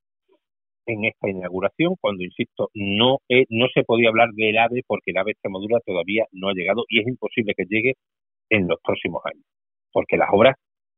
en 0.86 1.04
esta 1.04 1.28
inauguración, 1.28 1.94
cuando, 2.00 2.24
insisto, 2.24 2.70
no, 2.72 3.18
no 3.50 3.66
se 3.74 3.84
podía 3.84 4.08
hablar 4.08 4.30
del 4.32 4.56
AVE 4.56 4.80
porque 4.86 5.10
el 5.10 5.18
AVE 5.18 5.32
Extremadura 5.32 5.78
todavía 5.84 6.24
no 6.32 6.48
ha 6.48 6.54
llegado 6.54 6.84
y 6.88 7.00
es 7.00 7.06
imposible 7.06 7.52
que 7.54 7.66
llegue 7.68 7.92
en 8.48 8.66
los 8.68 8.78
próximos 8.82 9.20
años, 9.26 9.44
porque 9.92 10.16
las 10.16 10.30
obras 10.32 10.56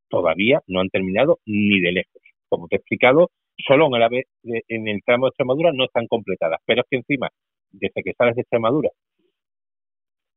todavía 0.08 0.60
no 0.68 0.78
han 0.80 0.88
terminado 0.88 1.40
ni 1.46 1.80
de 1.80 1.90
lejos. 1.90 2.22
Como 2.48 2.68
te 2.68 2.76
he 2.76 2.78
explicado, 2.78 3.30
solo 3.58 3.88
en 3.88 3.94
el 3.96 4.02
AVE 4.04 4.22
en 4.68 4.86
el 4.86 5.02
tramo 5.04 5.26
de 5.26 5.30
Extremadura 5.30 5.72
no 5.72 5.86
están 5.86 6.06
completadas, 6.06 6.60
pero 6.64 6.82
es 6.82 6.86
que 6.88 6.98
encima, 6.98 7.28
desde 7.72 8.04
que 8.04 8.12
sales 8.12 8.36
de 8.36 8.42
Extremadura 8.42 8.90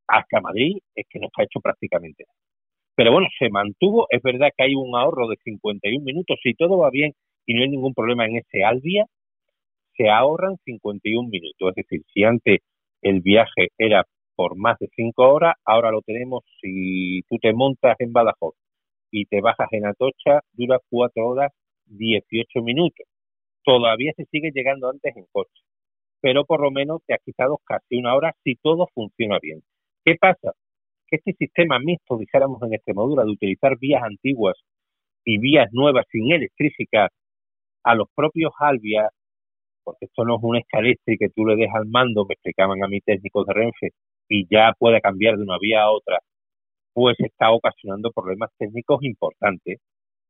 hasta 0.07 0.41
Madrid, 0.41 0.77
es 0.95 1.05
que 1.07 1.19
no 1.19 1.27
está 1.27 1.43
hecho 1.43 1.59
prácticamente 1.59 2.23
nada. 2.25 2.39
Pero 2.95 3.11
bueno, 3.11 3.27
se 3.37 3.49
mantuvo, 3.51 4.07
es 4.09 4.23
verdad 4.23 4.49
que 4.57 4.63
hay 4.63 4.73
un 4.73 4.95
ahorro 4.95 5.27
de 5.27 5.35
51 5.43 6.03
minutos, 6.03 6.39
si 6.41 6.55
todo 6.55 6.79
va 6.79 6.89
bien 6.89 7.13
y 7.47 7.55
no 7.55 7.63
hay 7.63 7.69
ningún 7.69 7.93
problema 7.95 8.25
en 8.27 8.35
ese 8.37 8.63
al 8.63 8.81
día, 8.81 9.05
se 9.95 10.09
ahorran 10.09 10.57
51 10.65 11.29
minutos. 11.29 11.69
Es 11.69 11.75
decir, 11.75 12.05
si 12.13 12.23
antes 12.23 12.59
el 13.01 13.21
viaje 13.21 13.69
era 13.77 14.05
por 14.35 14.55
más 14.55 14.77
de 14.79 14.89
5 14.95 15.23
horas, 15.23 15.55
ahora 15.65 15.91
lo 15.91 16.01
tenemos 16.01 16.43
si 16.61 17.21
tú 17.29 17.37
te 17.41 17.53
montas 17.53 17.95
en 17.99 18.13
Badajoz 18.13 18.53
y 19.09 19.25
te 19.25 19.41
bajas 19.41 19.69
en 19.71 19.87
Atocha, 19.87 20.41
dura 20.53 20.79
4 20.89 21.25
horas 21.25 21.51
18 21.85 22.61
minutos. 22.61 23.07
Todavía 23.63 24.13
se 24.15 24.25
sigue 24.25 24.51
llegando 24.53 24.89
antes 24.89 25.15
en 25.15 25.25
coche, 25.31 25.63
pero 26.21 26.45
por 26.45 26.61
lo 26.61 26.69
menos 26.69 27.01
te 27.07 27.13
ha 27.13 27.17
quitado 27.17 27.59
casi 27.65 27.97
una 27.97 28.13
hora 28.13 28.35
si 28.43 28.55
todo 28.55 28.87
funciona 28.93 29.39
bien. 29.41 29.61
¿Qué 30.03 30.15
pasa? 30.15 30.51
Que 31.07 31.17
este 31.17 31.33
sistema 31.33 31.79
mixto, 31.79 32.17
dijéramos 32.17 32.61
en 32.61 32.73
Extremadura, 32.73 33.23
de 33.23 33.31
utilizar 33.31 33.77
vías 33.79 34.03
antiguas 34.03 34.55
y 35.25 35.37
vías 35.39 35.69
nuevas 35.71 36.05
sin 36.11 36.31
electrificar, 36.31 37.09
a 37.87 37.95
los 37.95 38.07
propios 38.15 38.51
Albias 38.59 39.09
porque 39.87 40.05
esto 40.05 40.25
no 40.25 40.35
es 40.35 40.43
un 40.43 40.57
escalestre 40.57 41.15
que 41.17 41.29
tú 41.29 41.45
le 41.45 41.55
dejas 41.55 41.77
al 41.77 41.87
mando, 41.87 42.25
me 42.25 42.33
explicaban 42.33 42.83
a 42.83 42.89
mi 42.89 42.99
técnico 42.99 43.45
de 43.45 43.53
Renfe, 43.53 43.91
y 44.27 44.45
ya 44.53 44.73
puede 44.77 44.99
cambiar 44.99 45.37
de 45.37 45.43
una 45.43 45.57
vía 45.57 45.83
a 45.83 45.91
otra, 45.91 46.19
pues 46.93 47.15
está 47.19 47.51
ocasionando 47.51 48.11
problemas 48.11 48.49
técnicos 48.57 49.01
importantes, 49.03 49.79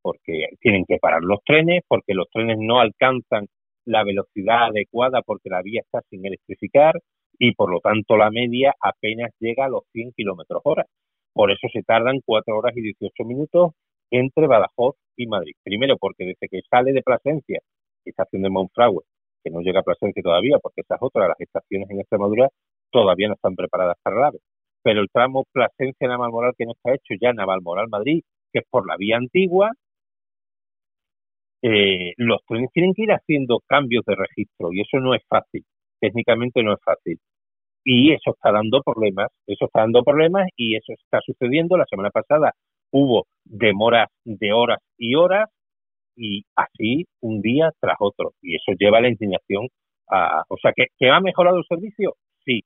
porque 0.04 0.46
tienen 0.62 0.86
que 0.88 1.00
parar 1.00 1.24
los 1.24 1.40
trenes, 1.44 1.82
porque 1.88 2.14
los 2.14 2.28
trenes 2.32 2.58
no 2.60 2.80
alcanzan 2.80 3.48
la 3.86 4.04
velocidad 4.04 4.66
adecuada 4.66 5.22
porque 5.24 5.50
la 5.50 5.64
vía 5.64 5.82
está 5.82 6.02
sin 6.10 6.26
electrificar 6.26 7.00
y 7.40 7.54
por 7.56 7.72
lo 7.72 7.80
tanto 7.80 8.16
la 8.18 8.30
media 8.30 8.76
apenas 8.82 9.32
llega 9.40 9.66
a 9.66 9.70
los 9.70 9.84
100 9.94 10.12
kilómetros 10.16 10.62
hora. 10.66 10.86
Por 11.34 11.52
eso 11.52 11.68
se 11.74 11.84
tardan 11.84 12.20
4 12.26 12.58
horas 12.58 12.78
y 12.78 12.82
18 12.82 13.24
minutos 13.26 13.72
entre 14.12 14.48
Badajoz 14.48 14.96
y 15.18 15.28
Madrid. 15.28 15.54
Primero 15.64 15.98
porque 15.98 16.26
desde 16.26 16.48
que 16.50 16.62
sale 16.70 16.94
de 16.94 17.02
Plasencia, 17.02 17.60
estación 18.06 18.44
de 18.44 18.50
Monfragüe, 18.50 19.04
que 19.44 19.50
no 19.50 19.62
llega 19.62 19.82
a 19.82 19.84
Plasencia 19.84 20.22
todavía, 20.24 20.58
porque 20.62 20.82
esas 20.82 21.00
otras, 21.02 21.28
las 21.28 21.40
estaciones 21.40 21.90
en 21.90 22.00
Extremadura, 22.00 22.50
todavía 22.92 23.28
no 23.28 23.34
están 23.36 23.56
preparadas 23.56 23.98
para 24.04 24.18
el 24.18 24.24
AVE. 24.24 24.40
Pero 24.84 25.02
el 25.02 25.10
tramo 25.12 25.46
Plasencia-Navalmoral 25.52 26.54
que 26.58 26.66
no 26.66 26.72
está 26.74 26.94
hecho 26.94 27.14
ya 27.20 27.34
Navalmoral-Madrid, 27.34 28.22
que 28.54 28.60
es 28.60 28.66
por 28.70 28.88
la 28.88 28.96
vía 28.98 29.18
antigua, 29.18 29.72
eh, 31.62 32.14
los 32.18 32.40
trenes 32.48 32.72
tienen 32.72 32.94
que 32.94 33.04
ir 33.04 33.12
haciendo 33.12 33.60
cambios 33.68 34.06
de 34.06 34.16
registro 34.16 34.72
y 34.72 34.82
eso 34.82 35.00
no 35.00 35.16
es 35.16 35.24
fácil, 35.28 35.64
técnicamente 36.00 36.64
no 36.64 36.74
es 36.74 36.80
fácil. 36.84 37.18
Y 37.84 38.12
eso 38.14 38.32
está 38.32 38.52
dando 38.52 38.82
problemas, 38.84 39.30
eso 39.48 39.66
está 39.66 39.82
dando 39.82 40.04
problemas 40.04 40.48
y 40.58 40.76
eso 40.76 40.94
está 40.94 41.22
sucediendo. 41.26 41.78
La 41.78 41.86
semana 41.86 42.10
pasada 42.12 42.54
hubo 42.92 43.26
demoras 43.50 44.10
de 44.26 44.54
horas 44.54 44.80
y 44.98 45.16
horas 45.16 45.50
y 46.16 46.44
así 46.56 47.06
un 47.22 47.42
día 47.42 47.72
tras 47.80 47.98
otro. 48.00 48.32
Y 48.42 48.56
eso 48.56 48.74
lleva 48.78 48.98
a 48.98 49.02
la 49.02 49.10
indignación 49.10 49.68
a... 50.10 50.44
O 50.50 50.58
sea, 50.62 50.72
¿que, 50.76 50.88
¿que 50.98 51.10
ha 51.10 51.20
mejorado 51.20 51.58
el 51.58 51.66
servicio? 51.68 52.16
Sí. 52.46 52.62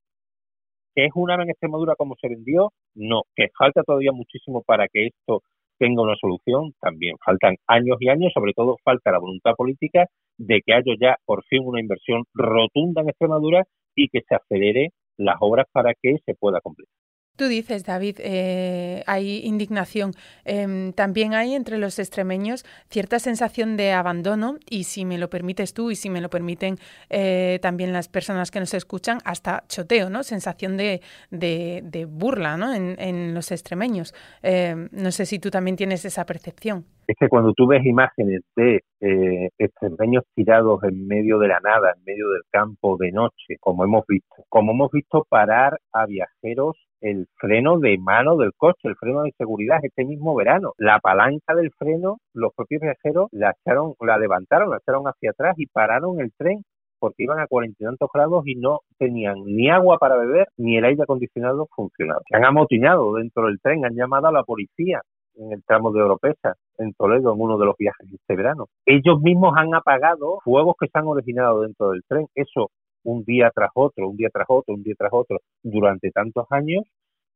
¿Que 0.96 1.06
es 1.06 1.12
una 1.16 1.36
en 1.36 1.50
Extremadura 1.50 1.96
como 1.96 2.16
se 2.20 2.30
vendió? 2.30 2.72
No. 2.96 3.24
¿Que 3.36 3.48
falta 3.58 3.84
todavía 3.84 4.12
muchísimo 4.12 4.64
para 4.66 4.88
que 4.88 5.08
esto 5.08 5.42
tenga 5.78 6.02
una 6.02 6.16
solución? 6.16 6.74
También. 6.80 7.16
Faltan 7.26 7.56
años 7.68 7.98
y 8.00 8.10
años, 8.10 8.32
sobre 8.34 8.54
todo 8.54 8.78
falta 8.84 9.12
la 9.12 9.20
voluntad 9.20 9.54
política 9.56 10.06
de 10.38 10.62
que 10.66 10.74
haya 10.74 10.94
ya 11.00 11.16
por 11.26 11.44
fin 11.46 11.62
una 11.66 11.82
inversión 11.82 12.24
rotunda 12.34 13.02
en 13.02 13.10
Extremadura 13.10 13.64
y 13.96 14.08
que 14.08 14.22
se 14.28 14.36
acelere 14.36 14.90
las 15.18 15.38
obras 15.40 15.68
para 15.72 15.94
que 15.94 16.18
se 16.26 16.34
pueda 16.36 16.62
completar. 16.62 17.01
Tú 17.38 17.48
dices, 17.48 17.86
David, 17.86 18.18
eh, 18.20 19.04
hay 19.08 19.40
indignación. 19.46 20.12
Em, 20.46 20.94
también 20.94 21.34
hay 21.34 21.56
entre 21.56 21.78
los 21.78 21.98
extremeños 21.98 22.66
cierta 22.90 23.20
sensación 23.20 23.78
de 23.78 23.94
abandono 23.94 24.58
y 24.70 24.84
si 24.84 25.06
me 25.06 25.18
lo 25.18 25.30
permites 25.30 25.74
tú 25.74 25.92
y 25.92 25.96
si 25.96 26.10
me 26.10 26.22
lo 26.22 26.30
permiten 26.30 26.76
eh, 27.10 27.58
también 27.62 27.94
las 27.94 28.10
personas 28.10 28.52
que 28.52 28.60
nos 28.60 28.74
escuchan, 28.74 29.20
hasta 29.26 29.64
choteo, 29.68 30.10
¿no? 30.10 30.24
Sensación 30.24 30.78
de, 30.78 31.02
de, 31.32 32.06
burla 32.08 32.58
¿no? 32.58 32.74
en, 32.74 32.96
en, 33.00 33.34
los 33.34 33.52
extremeños. 33.52 34.14
Em, 34.44 34.90
no 34.92 35.12
sé 35.12 35.26
si 35.26 35.40
tú 35.40 35.50
también 35.50 35.78
tienes 35.78 36.06
esa 36.06 36.26
percepción. 36.26 36.86
Es 37.08 37.16
que 37.20 37.28
cuando 37.28 37.54
tú 37.54 37.68
ves 37.68 37.84
imágenes 37.86 38.42
de 38.56 38.84
eh, 39.00 39.50
extremeños 39.58 40.24
tirados 40.36 40.84
en 40.84 41.08
medio 41.08 41.40
de 41.40 41.48
la 41.48 41.60
nada, 41.60 41.94
en 41.96 42.04
medio 42.04 42.30
del 42.30 42.44
campo 42.52 42.98
de 43.00 43.12
noche, 43.12 43.56
como 43.60 43.84
hemos 43.84 44.06
visto, 44.08 44.44
como 44.50 44.74
hemos 44.74 44.92
visto 44.92 45.26
parar 45.30 45.80
a 45.92 46.06
viajeros 46.06 46.78
el 47.02 47.28
freno 47.36 47.80
de 47.80 47.98
mano 47.98 48.38
del 48.38 48.54
coche, 48.56 48.88
el 48.88 48.96
freno 48.96 49.24
de 49.24 49.34
seguridad 49.38 49.80
este 49.84 50.06
mismo 50.06 50.36
verano. 50.36 50.74
La 50.78 51.00
palanca 51.00 51.56
del 51.56 51.72
freno, 51.72 52.20
los 52.34 52.54
propios 52.56 52.82
viajeros 52.82 53.28
la 53.32 53.54
echaron, 53.60 53.96
la 54.00 54.18
levantaron, 54.18 54.70
la 54.70 54.78
echaron 54.78 55.06
hacia 55.06 55.32
atrás 55.32 55.56
y 55.58 55.66
pararon 55.68 56.20
el 56.22 56.32
tren 56.38 56.64
porque 57.00 57.24
iban 57.24 57.40
a 57.40 57.48
cuarenta 57.48 57.78
y 57.80 57.86
tantos 57.86 58.10
grados 58.14 58.46
y 58.46 58.56
no 58.56 58.82
tenían 59.00 59.44
ni 59.44 59.72
agua 59.72 59.98
para 59.98 60.18
beber 60.18 60.48
ni 60.58 60.78
el 60.78 60.86
aire 60.86 61.02
acondicionado 61.02 61.68
funcionaba. 61.76 62.22
Se 62.30 62.38
han 62.38 62.46
amotinado 62.46 63.16
dentro 63.16 63.48
del 63.48 63.60
tren, 63.60 63.84
han 63.86 63.96
llamado 63.96 64.28
a 64.28 64.32
la 64.32 64.44
policía 64.44 65.02
en 65.36 65.52
el 65.52 65.64
tramo 65.64 65.92
de 65.92 66.02
Oropesa, 66.04 66.54
en 66.78 66.94
Toledo, 66.94 67.34
en 67.34 67.42
uno 67.42 67.58
de 67.58 67.66
los 67.66 67.76
viajes 67.78 68.08
de 68.08 68.18
este 68.18 68.36
verano. 68.36 68.68
Ellos 68.86 69.20
mismos 69.20 69.54
han 69.58 69.74
apagado 69.74 70.40
fuegos 70.44 70.76
que 70.80 70.88
se 70.88 71.00
han 71.00 71.08
originado 71.08 71.62
dentro 71.62 71.90
del 71.90 72.04
tren. 72.08 72.28
Eso 72.36 72.70
un 73.04 73.24
día 73.24 73.52
tras 73.54 73.70
otro, 73.76 74.10
un 74.10 74.18
día 74.18 74.30
tras 74.32 74.48
otro, 74.50 74.76
un 74.76 74.84
día 74.84 74.96
tras 74.98 75.12
otro, 75.14 75.40
durante 75.64 76.12
tantos 76.12 76.46
años, 76.50 76.84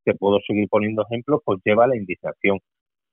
te 0.04 0.14
puedo 0.14 0.40
seguir 0.46 0.68
poniendo 0.70 1.04
ejemplos, 1.04 1.42
pues 1.44 1.60
lleva 1.66 1.86
a 1.86 1.88
la 1.88 1.98
indignación. 1.98 2.60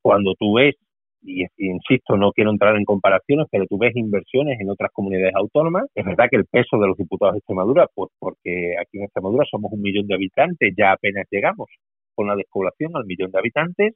Cuando 0.02 0.34
tú 0.38 0.54
ves, 0.54 0.74
y, 1.22 1.44
insisto, 1.56 2.16
no 2.16 2.32
quiero 2.32 2.50
entrar 2.50 2.76
en 2.76 2.84
comparaciones, 2.84 3.46
pero 3.50 3.66
tú 3.66 3.78
ves 3.78 3.94
inversiones 3.96 4.60
en 4.60 4.70
otras 4.70 4.90
comunidades 4.92 5.34
autónomas, 5.34 5.84
es 5.94 6.04
verdad 6.04 6.26
que 6.30 6.36
el 6.36 6.46
peso 6.46 6.78
de 6.78 6.88
los 6.88 6.96
diputados 6.96 7.34
de 7.34 7.38
Extremadura, 7.38 7.86
pues 7.94 8.10
porque 8.18 8.74
aquí 8.80 8.98
en 8.98 9.04
Extremadura 9.04 9.46
somos 9.50 9.72
un 9.72 9.80
millón 9.80 10.06
de 10.06 10.14
habitantes, 10.14 10.74
ya 10.76 10.92
apenas 10.92 11.26
llegamos 11.30 11.68
con 12.14 12.26
la 12.26 12.36
despoblación 12.36 12.96
al 12.96 13.06
millón 13.06 13.30
de 13.30 13.38
habitantes, 13.38 13.94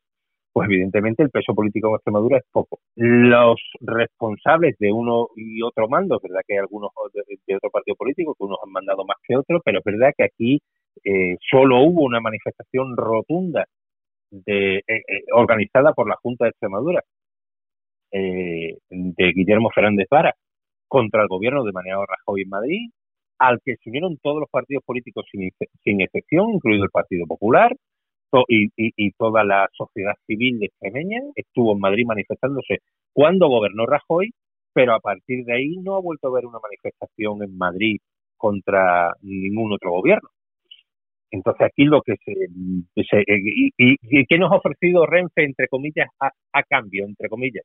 pues 0.56 0.70
evidentemente 0.70 1.22
el 1.22 1.28
peso 1.28 1.54
político 1.54 1.88
en 1.88 1.96
Extremadura 1.96 2.38
es 2.38 2.44
poco. 2.50 2.78
Los 2.94 3.60
responsables 3.78 4.74
de 4.78 4.90
uno 4.90 5.28
y 5.36 5.60
otro 5.60 5.86
mando, 5.86 6.16
es 6.16 6.22
verdad 6.22 6.40
que 6.46 6.54
hay 6.54 6.60
algunos 6.60 6.92
de, 7.12 7.56
otro 7.56 7.68
partido 7.68 7.94
político 7.94 8.34
que 8.34 8.44
unos 8.44 8.56
han 8.64 8.72
mandado 8.72 9.04
más 9.04 9.18
que 9.22 9.36
otros, 9.36 9.60
pero 9.62 9.80
es 9.80 9.84
verdad 9.84 10.14
que 10.16 10.24
aquí 10.24 10.62
eh, 11.04 11.36
solo 11.50 11.82
hubo 11.82 12.04
una 12.04 12.20
manifestación 12.20 12.96
rotunda 12.96 13.66
de, 14.30 14.78
eh, 14.78 14.82
eh, 14.88 15.02
organizada 15.34 15.92
por 15.92 16.08
la 16.08 16.16
Junta 16.22 16.46
de 16.46 16.52
Extremadura 16.52 17.02
de 18.10 19.32
Guillermo 19.34 19.68
Fernández 19.74 20.06
Vara 20.10 20.32
contra 20.88 21.20
el 21.20 21.28
gobierno 21.28 21.64
de 21.64 21.72
Mariano 21.72 22.06
Rajoy 22.06 22.44
en 22.44 22.48
Madrid, 22.48 22.90
al 23.38 23.60
que 23.62 23.76
se 23.76 23.90
unieron 23.90 24.16
todos 24.22 24.40
los 24.40 24.48
partidos 24.48 24.82
políticos 24.86 25.26
sin, 25.30 25.50
sin 25.84 26.00
excepción, 26.00 26.48
incluido 26.54 26.84
el 26.84 26.90
Partido 26.90 27.26
Popular, 27.26 27.76
y, 28.48 29.10
toda 29.12 29.44
la 29.44 29.68
sociedad 29.72 30.14
civil 30.26 30.62
extremeña 30.62 31.20
estuvo 31.34 31.72
en 31.72 31.80
Madrid 31.80 32.04
manifestándose 32.06 32.78
cuando 33.12 33.48
gobernó 33.48 33.86
Rajoy, 33.86 34.32
pero 34.72 34.94
a 34.94 35.00
partir 35.00 35.44
de 35.44 35.54
ahí 35.54 35.76
no 35.78 35.96
ha 35.96 36.00
vuelto 36.00 36.28
a 36.28 36.30
haber 36.30 36.46
una 36.46 36.58
manifestación 36.58 37.42
en 37.42 37.56
Madrid 37.56 37.98
contra 38.36 39.12
ningún 39.22 39.72
otro 39.72 39.92
gobierno. 39.92 40.28
Entonces 41.30 41.66
aquí 41.66 41.84
lo 41.84 42.02
que 42.02 42.14
se, 42.24 42.32
y, 43.26 43.72
y, 43.76 44.26
qué 44.26 44.38
nos 44.38 44.52
ha 44.52 44.56
ofrecido 44.56 45.06
Renfe 45.06 45.44
entre 45.44 45.68
comillas 45.68 46.08
a, 46.20 46.62
cambio 46.68 47.04
entre 47.04 47.28
comillas 47.28 47.64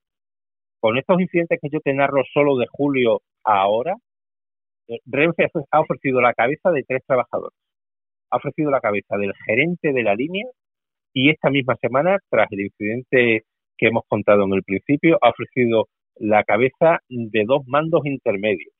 con 0.79 0.97
estos 0.97 1.21
incidentes 1.21 1.59
que 1.61 1.69
yo 1.69 1.79
te 1.79 1.93
narro 1.93 2.23
solo 2.33 2.57
de 2.57 2.65
julio 2.71 3.21
a 3.45 3.61
ahora, 3.61 3.95
eh, 4.87 4.99
Renfe 5.05 5.47
ha 5.69 5.79
ofrecido 5.79 6.21
la 6.21 6.33
cabeza 6.33 6.71
de 6.71 6.83
tres 6.83 7.03
trabajadores. 7.05 7.55
Ha 8.31 8.37
ofrecido 8.37 8.71
la 8.71 8.79
cabeza 8.79 9.17
del 9.17 9.33
gerente 9.45 9.93
de 9.93 10.03
la 10.03 10.15
línea 10.15 10.45
y 11.13 11.29
esta 11.29 11.49
misma 11.49 11.75
semana, 11.75 12.17
tras 12.29 12.47
el 12.51 12.61
incidente 12.61 13.43
que 13.77 13.87
hemos 13.87 14.03
contado 14.07 14.45
en 14.45 14.53
el 14.53 14.63
principio, 14.63 15.17
ha 15.21 15.29
ofrecido 15.29 15.87
la 16.15 16.43
cabeza 16.43 16.99
de 17.09 17.43
dos 17.45 17.65
mandos 17.67 18.05
intermedios. 18.05 18.73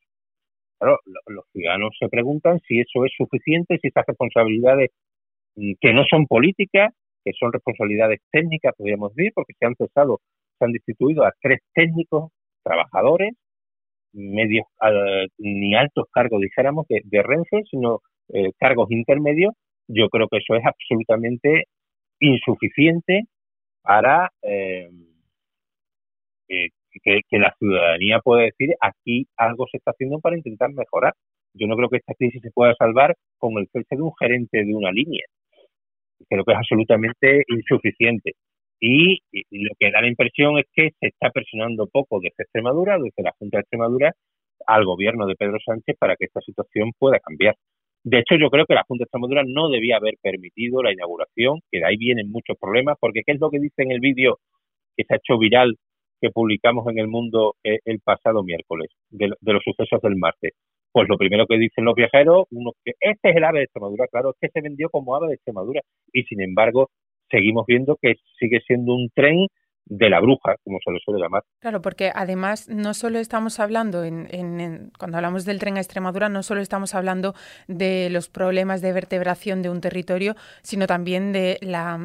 Claro, 0.80 0.98
los 1.28 1.46
ciudadanos 1.52 1.96
se 2.00 2.08
preguntan 2.10 2.60
si 2.68 2.80
eso 2.80 3.06
es 3.06 3.12
suficiente, 3.16 3.78
si 3.82 3.90
esas 3.90 4.06
responsabilidades 4.08 4.90
mm, 5.56 5.74
que 5.80 5.94
no 5.94 6.04
son 6.10 6.26
políticas, 6.28 6.94
que 7.24 7.34
son 7.34 7.52
responsabilidades 7.52 8.20
técnicas, 8.32 8.74
podríamos 8.78 9.14
decir, 9.14 9.32
porque 9.36 9.54
se 9.60 9.66
han 9.66 9.76
cesado, 9.76 10.20
se 10.58 10.66
han 10.66 10.72
destituido 10.72 11.26
a 11.26 11.34
tres 11.42 11.60
técnicos 11.74 12.32
trabajadores, 12.64 13.34
medios 14.14 14.66
ni 15.38 15.76
altos 15.76 16.06
cargos, 16.12 16.42
dijéramos, 16.42 16.86
de 16.88 17.24
Renfe, 17.24 17.64
sino 17.70 18.02
eh, 18.34 18.52
cargos 18.58 18.92
intermedios. 18.92 19.54
Yo 19.88 20.10
creo 20.10 20.28
que 20.28 20.38
eso 20.38 20.56
es 20.56 20.66
absolutamente 20.66 21.66
insuficiente 22.20 23.24
para 23.82 24.32
eh, 24.42 24.90
que, 27.04 27.22
la 27.40 27.54
ciudadanía 27.58 28.20
pueda 28.20 28.44
decir 28.44 28.76
aquí 28.82 29.26
algo 29.38 29.66
se 29.72 29.78
está 29.78 29.92
haciendo 29.92 30.20
para 30.20 30.38
intentar 30.38 30.72
mejorar. 30.74 31.14
Yo 31.54 31.68
no 31.68 31.76
creo 31.76 31.90
que 31.90 31.98
esta 31.98 32.14
crisis 32.14 32.42
se 32.42 32.52
pueda 32.52 32.76
salvar 32.76 33.16
con 33.38 33.58
el 33.58 33.68
cese 33.72 33.96
de 33.96 34.02
un 34.02 34.14
gerente 34.20 34.64
de 34.64 34.74
una 34.74 34.92
línea. 34.92 35.26
Creo 36.30 36.44
que 36.46 36.54
es 36.54 36.58
absolutamente 36.58 37.44
insuficiente. 37.48 38.34
Y, 38.80 39.20
lo 39.52 39.76
que 39.80 39.92
da 39.92 40.02
la 40.02 40.08
impresión 40.08 40.58
es 40.58 40.66
que 40.74 40.92
se 41.00 41.08
está 41.08 41.30
presionando 41.30 41.88
poco 41.88 42.20
desde 42.20 42.44
Extremadura, 42.44 42.98
desde 42.98 43.24
la 43.24 43.34
Junta 43.38 43.58
de 43.58 43.62
Extremadura, 43.62 44.14
al 44.66 44.86
gobierno 44.86 45.26
de 45.28 45.36
Pedro 45.36 45.58
Sánchez 45.64 45.98
para 46.00 46.16
que 46.16 46.26
esta 46.26 46.42
situación 46.42 46.92
pueda 46.98 47.20
cambiar. 47.20 47.56
De 48.04 48.20
hecho, 48.20 48.36
yo 48.36 48.50
creo 48.50 48.66
que 48.66 48.74
la 48.74 48.84
Junta 48.88 49.04
de 49.04 49.06
Extremadura 49.06 49.44
no 49.46 49.70
debía 49.70 49.98
haber 49.98 50.16
permitido 50.22 50.82
la 50.82 50.92
inauguración, 50.92 51.60
que 51.72 51.80
de 51.80 51.86
ahí 51.86 51.98
vienen 51.98 52.32
muchos 52.32 52.58
problemas, 52.60 52.98
porque 53.00 53.22
¿qué 53.26 53.34
es 53.34 53.40
lo 53.40 53.52
que 53.52 53.60
dice 53.60 53.84
en 53.84 53.92
el 53.92 54.00
vídeo 54.00 54.40
que 54.98 55.04
se 55.04 55.14
ha 55.14 55.18
hecho 55.18 55.38
viral 55.38 55.78
que 56.22 56.30
publicamos 56.30 56.88
en 56.88 57.00
el 57.00 57.08
mundo 57.08 57.56
eh, 57.64 57.80
el 57.86 58.00
pasado 58.00 58.44
miércoles, 58.44 58.90
de, 59.10 59.28
los 59.42 59.64
sucesos 59.64 60.00
del 60.02 60.16
martes. 60.16 60.54
Pues 60.92 61.10
lo 61.10 61.18
primero 61.18 61.48
que 61.48 61.58
dicen 61.58 61.86
los 61.86 61.96
viajeros, 61.96 62.46
uno 62.52 62.74
que 62.86 62.92
este 63.00 63.30
es 63.32 63.36
el 63.36 63.44
ave 63.44 63.60
de 63.60 63.64
Extremadura, 63.66 64.08
claro, 64.08 64.32
es 64.32 64.36
que 64.40 64.50
se 64.50 64.62
vendió 64.62 64.90
como 64.90 65.16
ave 65.16 65.30
de 65.30 65.34
Extremadura 65.36 65.82
y 66.14 66.24
sin 66.24 66.42
embargo 66.42 66.90
seguimos 67.30 67.66
viendo 67.66 67.98
que 68.00 68.16
sigue 68.38 68.60
siendo 68.68 68.94
un 68.94 69.10
tren 69.16 69.48
de 69.86 70.10
la 70.10 70.20
bruja, 70.20 70.56
como 70.64 70.80
se 70.84 70.92
lo 70.92 71.00
suele 71.00 71.22
llamar. 71.22 71.44
Claro, 71.60 71.82
porque 71.82 72.12
además 72.14 72.70
no 72.70 72.94
solo 72.94 73.20
estamos 73.20 73.60
hablando, 73.60 74.04
en, 74.04 74.92
cuando 74.98 75.18
hablamos 75.18 75.46
del 75.46 75.60
tren 75.60 75.78
a 75.78 75.82
Extremadura, 75.82 76.30
no 76.30 76.44
solo 76.44 76.62
estamos 76.62 76.96
hablando 76.96 77.34
de 77.68 78.10
los 78.10 78.30
problemas 78.30 78.82
de 78.82 78.94
vertebración 78.94 79.62
de 79.62 79.70
un 79.70 79.82
territorio, 79.82 80.36
sino 80.62 80.88
también 80.88 81.34
de 81.34 81.58
la 81.62 82.00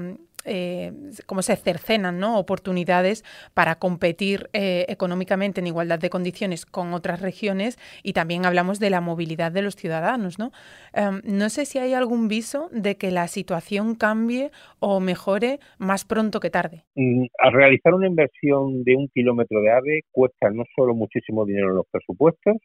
eh, 0.46 0.92
cómo 1.26 1.42
se 1.42 1.56
cercenan 1.56 2.18
¿no? 2.18 2.38
oportunidades 2.38 3.24
para 3.54 3.78
competir 3.78 4.48
eh, 4.52 4.86
económicamente 4.88 5.60
en 5.60 5.66
igualdad 5.66 5.98
de 5.98 6.10
condiciones 6.10 6.66
con 6.66 6.94
otras 6.94 7.20
regiones 7.20 7.78
y 8.02 8.12
también 8.12 8.46
hablamos 8.46 8.78
de 8.80 8.90
la 8.90 9.00
movilidad 9.00 9.52
de 9.52 9.62
los 9.62 9.76
ciudadanos. 9.76 10.38
¿no? 10.38 10.52
Em, 10.92 11.20
no 11.24 11.48
sé 11.48 11.66
si 11.66 11.78
hay 11.78 11.92
algún 11.92 12.28
viso 12.28 12.68
de 12.72 12.96
que 12.96 13.10
la 13.10 13.28
situación 13.28 13.94
cambie 13.94 14.50
o 14.78 15.00
mejore 15.00 15.58
más 15.78 16.04
pronto 16.04 16.40
que 16.40 16.50
tarde. 16.50 16.84
Mm, 16.94 17.26
al 17.38 17.52
realizar 17.52 17.94
una 17.94 18.06
inversión 18.06 18.84
de 18.84 18.96
un 18.96 19.08
kilómetro 19.08 19.60
de 19.60 19.70
AVE 19.70 20.00
cuesta 20.12 20.50
no 20.50 20.64
solo 20.74 20.94
muchísimo 20.94 21.44
dinero 21.44 21.70
en 21.70 21.76
los 21.76 21.86
presupuestos, 21.90 22.56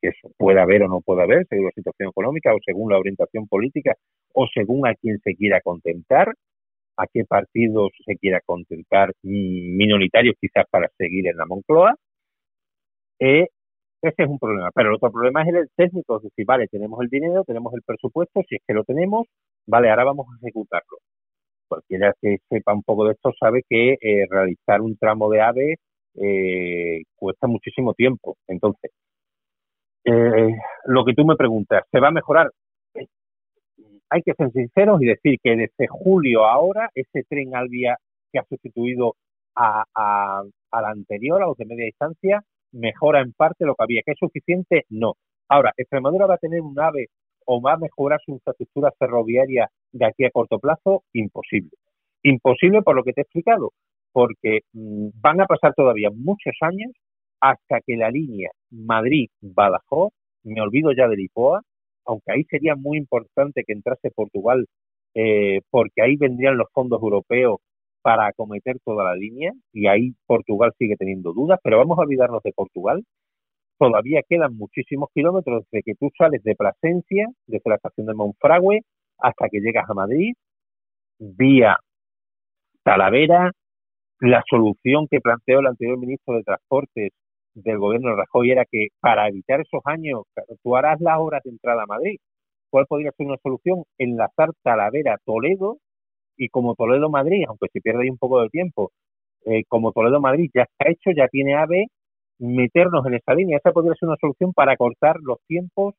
que 0.00 0.08
eso 0.08 0.30
puede 0.36 0.60
haber 0.60 0.82
o 0.82 0.88
no 0.88 1.00
puede 1.00 1.22
haber, 1.22 1.46
según 1.48 1.66
la 1.66 1.72
situación 1.72 2.10
económica 2.10 2.54
o 2.54 2.58
según 2.64 2.92
la 2.92 2.98
orientación 2.98 3.46
política 3.48 3.94
o 4.32 4.46
según 4.52 4.86
a 4.86 4.94
quien 4.94 5.18
se 5.20 5.34
quiera 5.34 5.60
contentar, 5.60 6.34
a 6.96 7.06
qué 7.12 7.24
partidos 7.24 7.90
se 8.04 8.16
quiera 8.16 8.40
contentar 8.44 9.12
minoritarios 9.22 10.36
quizás 10.40 10.64
para 10.70 10.88
seguir 10.96 11.28
en 11.28 11.36
la 11.36 11.46
Moncloa. 11.46 11.94
Eh, 13.18 13.46
ese 14.02 14.22
es 14.22 14.28
un 14.28 14.38
problema. 14.38 14.70
Pero 14.74 14.90
el 14.90 14.96
otro 14.96 15.10
problema 15.10 15.42
es 15.42 15.48
el 15.48 15.68
técnico, 15.76 16.18
es 16.18 16.24
decir, 16.24 16.44
vale, 16.46 16.68
tenemos 16.68 17.00
el 17.02 17.08
dinero, 17.08 17.44
tenemos 17.44 17.72
el 17.74 17.82
presupuesto, 17.82 18.42
si 18.48 18.56
es 18.56 18.62
que 18.66 18.74
lo 18.74 18.84
tenemos, 18.84 19.26
vale, 19.66 19.90
ahora 19.90 20.04
vamos 20.04 20.26
a 20.28 20.36
ejecutarlo. 20.38 20.98
Cualquiera 21.68 22.14
que 22.20 22.38
sepa 22.48 22.74
un 22.74 22.82
poco 22.82 23.06
de 23.06 23.12
esto 23.12 23.32
sabe 23.38 23.62
que 23.68 23.94
eh, 24.00 24.26
realizar 24.30 24.80
un 24.80 24.96
tramo 24.96 25.30
de 25.30 25.40
AVE 25.40 25.76
eh, 26.14 27.02
cuesta 27.16 27.46
muchísimo 27.46 27.94
tiempo. 27.94 28.36
Entonces, 28.46 28.90
lo 30.86 31.04
que 31.04 31.14
tú 31.14 31.24
me 31.26 31.34
preguntas, 31.34 31.82
¿se 31.90 31.98
va 31.98 32.08
a 32.08 32.12
mejorar? 32.12 32.50
Hay 34.10 34.22
que 34.22 34.34
ser 34.34 34.50
sinceros 34.52 35.02
y 35.02 35.06
decir 35.06 35.38
que 35.42 35.56
desde 35.56 35.86
julio 35.88 36.44
a 36.44 36.52
ahora, 36.52 36.90
ese 36.94 37.24
tren 37.28 37.54
al 37.54 37.68
día 37.68 37.96
que 38.32 38.38
ha 38.38 38.44
sustituido 38.44 39.14
a, 39.56 39.84
la 40.72 40.88
anterior, 40.90 41.42
a 41.42 41.46
los 41.46 41.56
de 41.56 41.66
media 41.66 41.86
distancia, 41.86 42.42
mejora 42.72 43.20
en 43.20 43.32
parte 43.32 43.64
lo 43.64 43.74
que 43.74 43.84
había. 43.84 44.02
¿Que 44.04 44.12
es 44.12 44.18
suficiente? 44.18 44.84
No. 44.90 45.14
Ahora, 45.48 45.72
¿Extremadura 45.76 46.26
va 46.26 46.34
a 46.34 46.38
tener 46.38 46.60
un 46.60 46.78
AVE 46.78 47.06
o 47.46 47.60
va 47.60 47.74
a 47.74 47.78
mejorar 47.78 48.20
su 48.24 48.32
infraestructura 48.32 48.92
ferroviaria 48.98 49.68
de 49.92 50.06
aquí 50.06 50.24
a 50.24 50.30
corto 50.30 50.58
plazo? 50.58 51.04
Imposible. 51.12 51.70
Imposible 52.22 52.82
por 52.82 52.96
lo 52.96 53.04
que 53.04 53.12
te 53.12 53.20
he 53.20 53.22
explicado, 53.22 53.70
porque 54.12 54.60
mm, 54.72 55.08
van 55.20 55.40
a 55.40 55.46
pasar 55.46 55.74
todavía 55.74 56.10
muchos 56.10 56.54
años 56.60 56.92
hasta 57.40 57.80
que 57.86 57.96
la 57.96 58.10
línea 58.10 58.50
Madrid-Badajoz, 58.70 60.12
me 60.44 60.60
olvido 60.60 60.92
ya 60.92 61.08
del 61.08 61.20
IPOA, 61.20 61.62
aunque 62.06 62.32
ahí 62.32 62.44
sería 62.44 62.74
muy 62.76 62.98
importante 62.98 63.64
que 63.66 63.72
entrase 63.72 64.10
Portugal, 64.10 64.66
eh, 65.14 65.60
porque 65.70 66.02
ahí 66.02 66.16
vendrían 66.16 66.56
los 66.58 66.68
fondos 66.72 67.02
europeos 67.02 67.60
para 68.02 68.28
acometer 68.28 68.78
toda 68.84 69.04
la 69.04 69.14
línea, 69.14 69.52
y 69.72 69.88
ahí 69.88 70.14
Portugal 70.26 70.72
sigue 70.78 70.96
teniendo 70.96 71.32
dudas, 71.32 71.58
pero 71.62 71.78
vamos 71.78 71.98
a 71.98 72.02
olvidarnos 72.02 72.42
de 72.42 72.52
Portugal. 72.52 73.02
Todavía 73.78 74.22
quedan 74.28 74.56
muchísimos 74.56 75.10
kilómetros 75.12 75.64
desde 75.70 75.82
que 75.82 75.94
tú 75.96 76.10
sales 76.16 76.42
de 76.44 76.54
Plasencia, 76.54 77.28
desde 77.46 77.70
la 77.70 77.76
estación 77.76 78.06
de 78.06 78.14
Monfragüe, 78.14 78.82
hasta 79.18 79.48
que 79.48 79.60
llegas 79.60 79.88
a 79.90 79.94
Madrid, 79.94 80.34
vía 81.18 81.78
Talavera, 82.82 83.50
la 84.20 84.42
solución 84.48 85.08
que 85.10 85.20
planteó 85.20 85.60
el 85.60 85.66
anterior 85.66 85.98
ministro 85.98 86.34
de 86.34 86.42
Transportes 86.42 87.12
del 87.56 87.78
gobierno 87.78 88.10
de 88.10 88.16
Rajoy 88.16 88.50
era 88.50 88.64
que 88.70 88.88
para 89.00 89.28
evitar 89.28 89.60
esos 89.60 89.80
años, 89.84 90.22
tú 90.62 90.76
harás 90.76 91.00
las 91.00 91.18
horas 91.18 91.42
de 91.42 91.50
entrada 91.50 91.82
a 91.82 91.86
Madrid. 91.86 92.18
¿Cuál 92.70 92.86
podría 92.86 93.12
ser 93.12 93.26
una 93.26 93.38
solución? 93.42 93.84
Enlazar 93.98 94.50
Talavera-Toledo 94.62 95.78
y 96.36 96.48
como 96.48 96.74
Toledo-Madrid, 96.74 97.44
aunque 97.48 97.68
se 97.72 97.80
pierde 97.80 98.02
ahí 98.02 98.10
un 98.10 98.18
poco 98.18 98.42
de 98.42 98.50
tiempo, 98.50 98.90
eh, 99.46 99.62
como 99.68 99.92
Toledo-Madrid 99.92 100.50
ya 100.54 100.62
está 100.62 100.90
hecho, 100.90 101.10
ya 101.16 101.28
tiene 101.28 101.54
AVE, 101.54 101.86
meternos 102.38 103.06
en 103.06 103.14
esa 103.14 103.34
línea. 103.34 103.56
Esa 103.56 103.72
podría 103.72 103.94
ser 103.94 104.08
una 104.08 104.18
solución 104.20 104.52
para 104.52 104.76
cortar 104.76 105.16
los 105.22 105.38
tiempos, 105.46 105.94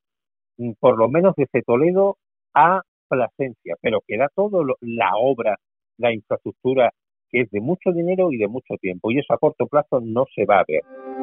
mm, 0.58 0.74
por 0.80 0.98
lo 1.00 1.10
menos 1.10 1.34
desde 1.36 1.63
Toledo 1.63 2.17
a 2.54 2.82
Plasencia, 3.10 3.76
pero 3.82 4.02
queda 4.06 4.28
todo 4.36 4.63
la 4.82 5.12
obra, 5.15 5.56
la 5.98 6.13
infraestructura, 6.13 6.91
que 7.30 7.41
es 7.41 7.50
de 7.50 7.62
mucho 7.62 7.91
dinero 7.91 8.32
y 8.32 8.38
de 8.38 8.48
mucho 8.48 8.76
tiempo, 8.80 9.12
y 9.12 9.20
eso 9.20 9.34
a 9.34 9.38
corto 9.38 9.65
plazo 9.65 10.02
no 10.02 10.26
se 10.36 10.46
va 10.46 10.60
a 10.60 10.65
ver. 10.67 11.16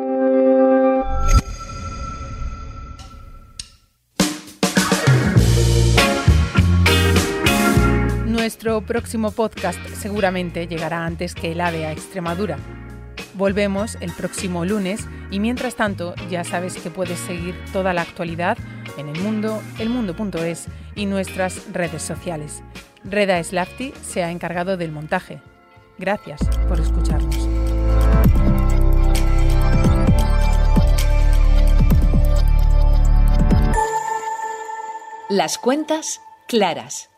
Nuestro 8.64 8.86
próximo 8.86 9.30
podcast 9.30 9.78
seguramente 9.88 10.66
llegará 10.66 11.04
antes 11.04 11.34
que 11.34 11.52
el 11.52 11.60
AVE 11.60 11.84
a 11.84 11.92
Extremadura. 11.92 12.56
Volvemos 13.34 13.98
el 14.00 14.10
próximo 14.10 14.64
lunes 14.64 15.06
y 15.30 15.38
mientras 15.38 15.74
tanto 15.74 16.14
ya 16.30 16.44
sabes 16.44 16.78
que 16.78 16.88
puedes 16.88 17.18
seguir 17.18 17.54
toda 17.74 17.92
la 17.92 18.00
actualidad 18.00 18.56
en 18.96 19.10
el 19.10 19.20
mundo, 19.20 19.60
elmundo.es 19.78 20.68
y 20.94 21.04
nuestras 21.04 21.70
redes 21.74 22.00
sociales. 22.00 22.62
Reda 23.04 23.44
Slafty 23.44 23.92
se 24.00 24.24
ha 24.24 24.30
encargado 24.30 24.78
del 24.78 24.92
montaje. 24.92 25.42
Gracias 25.98 26.40
por 26.66 26.80
escucharnos. 26.80 27.46
Las 35.28 35.58
cuentas 35.58 36.22
claras. 36.48 37.10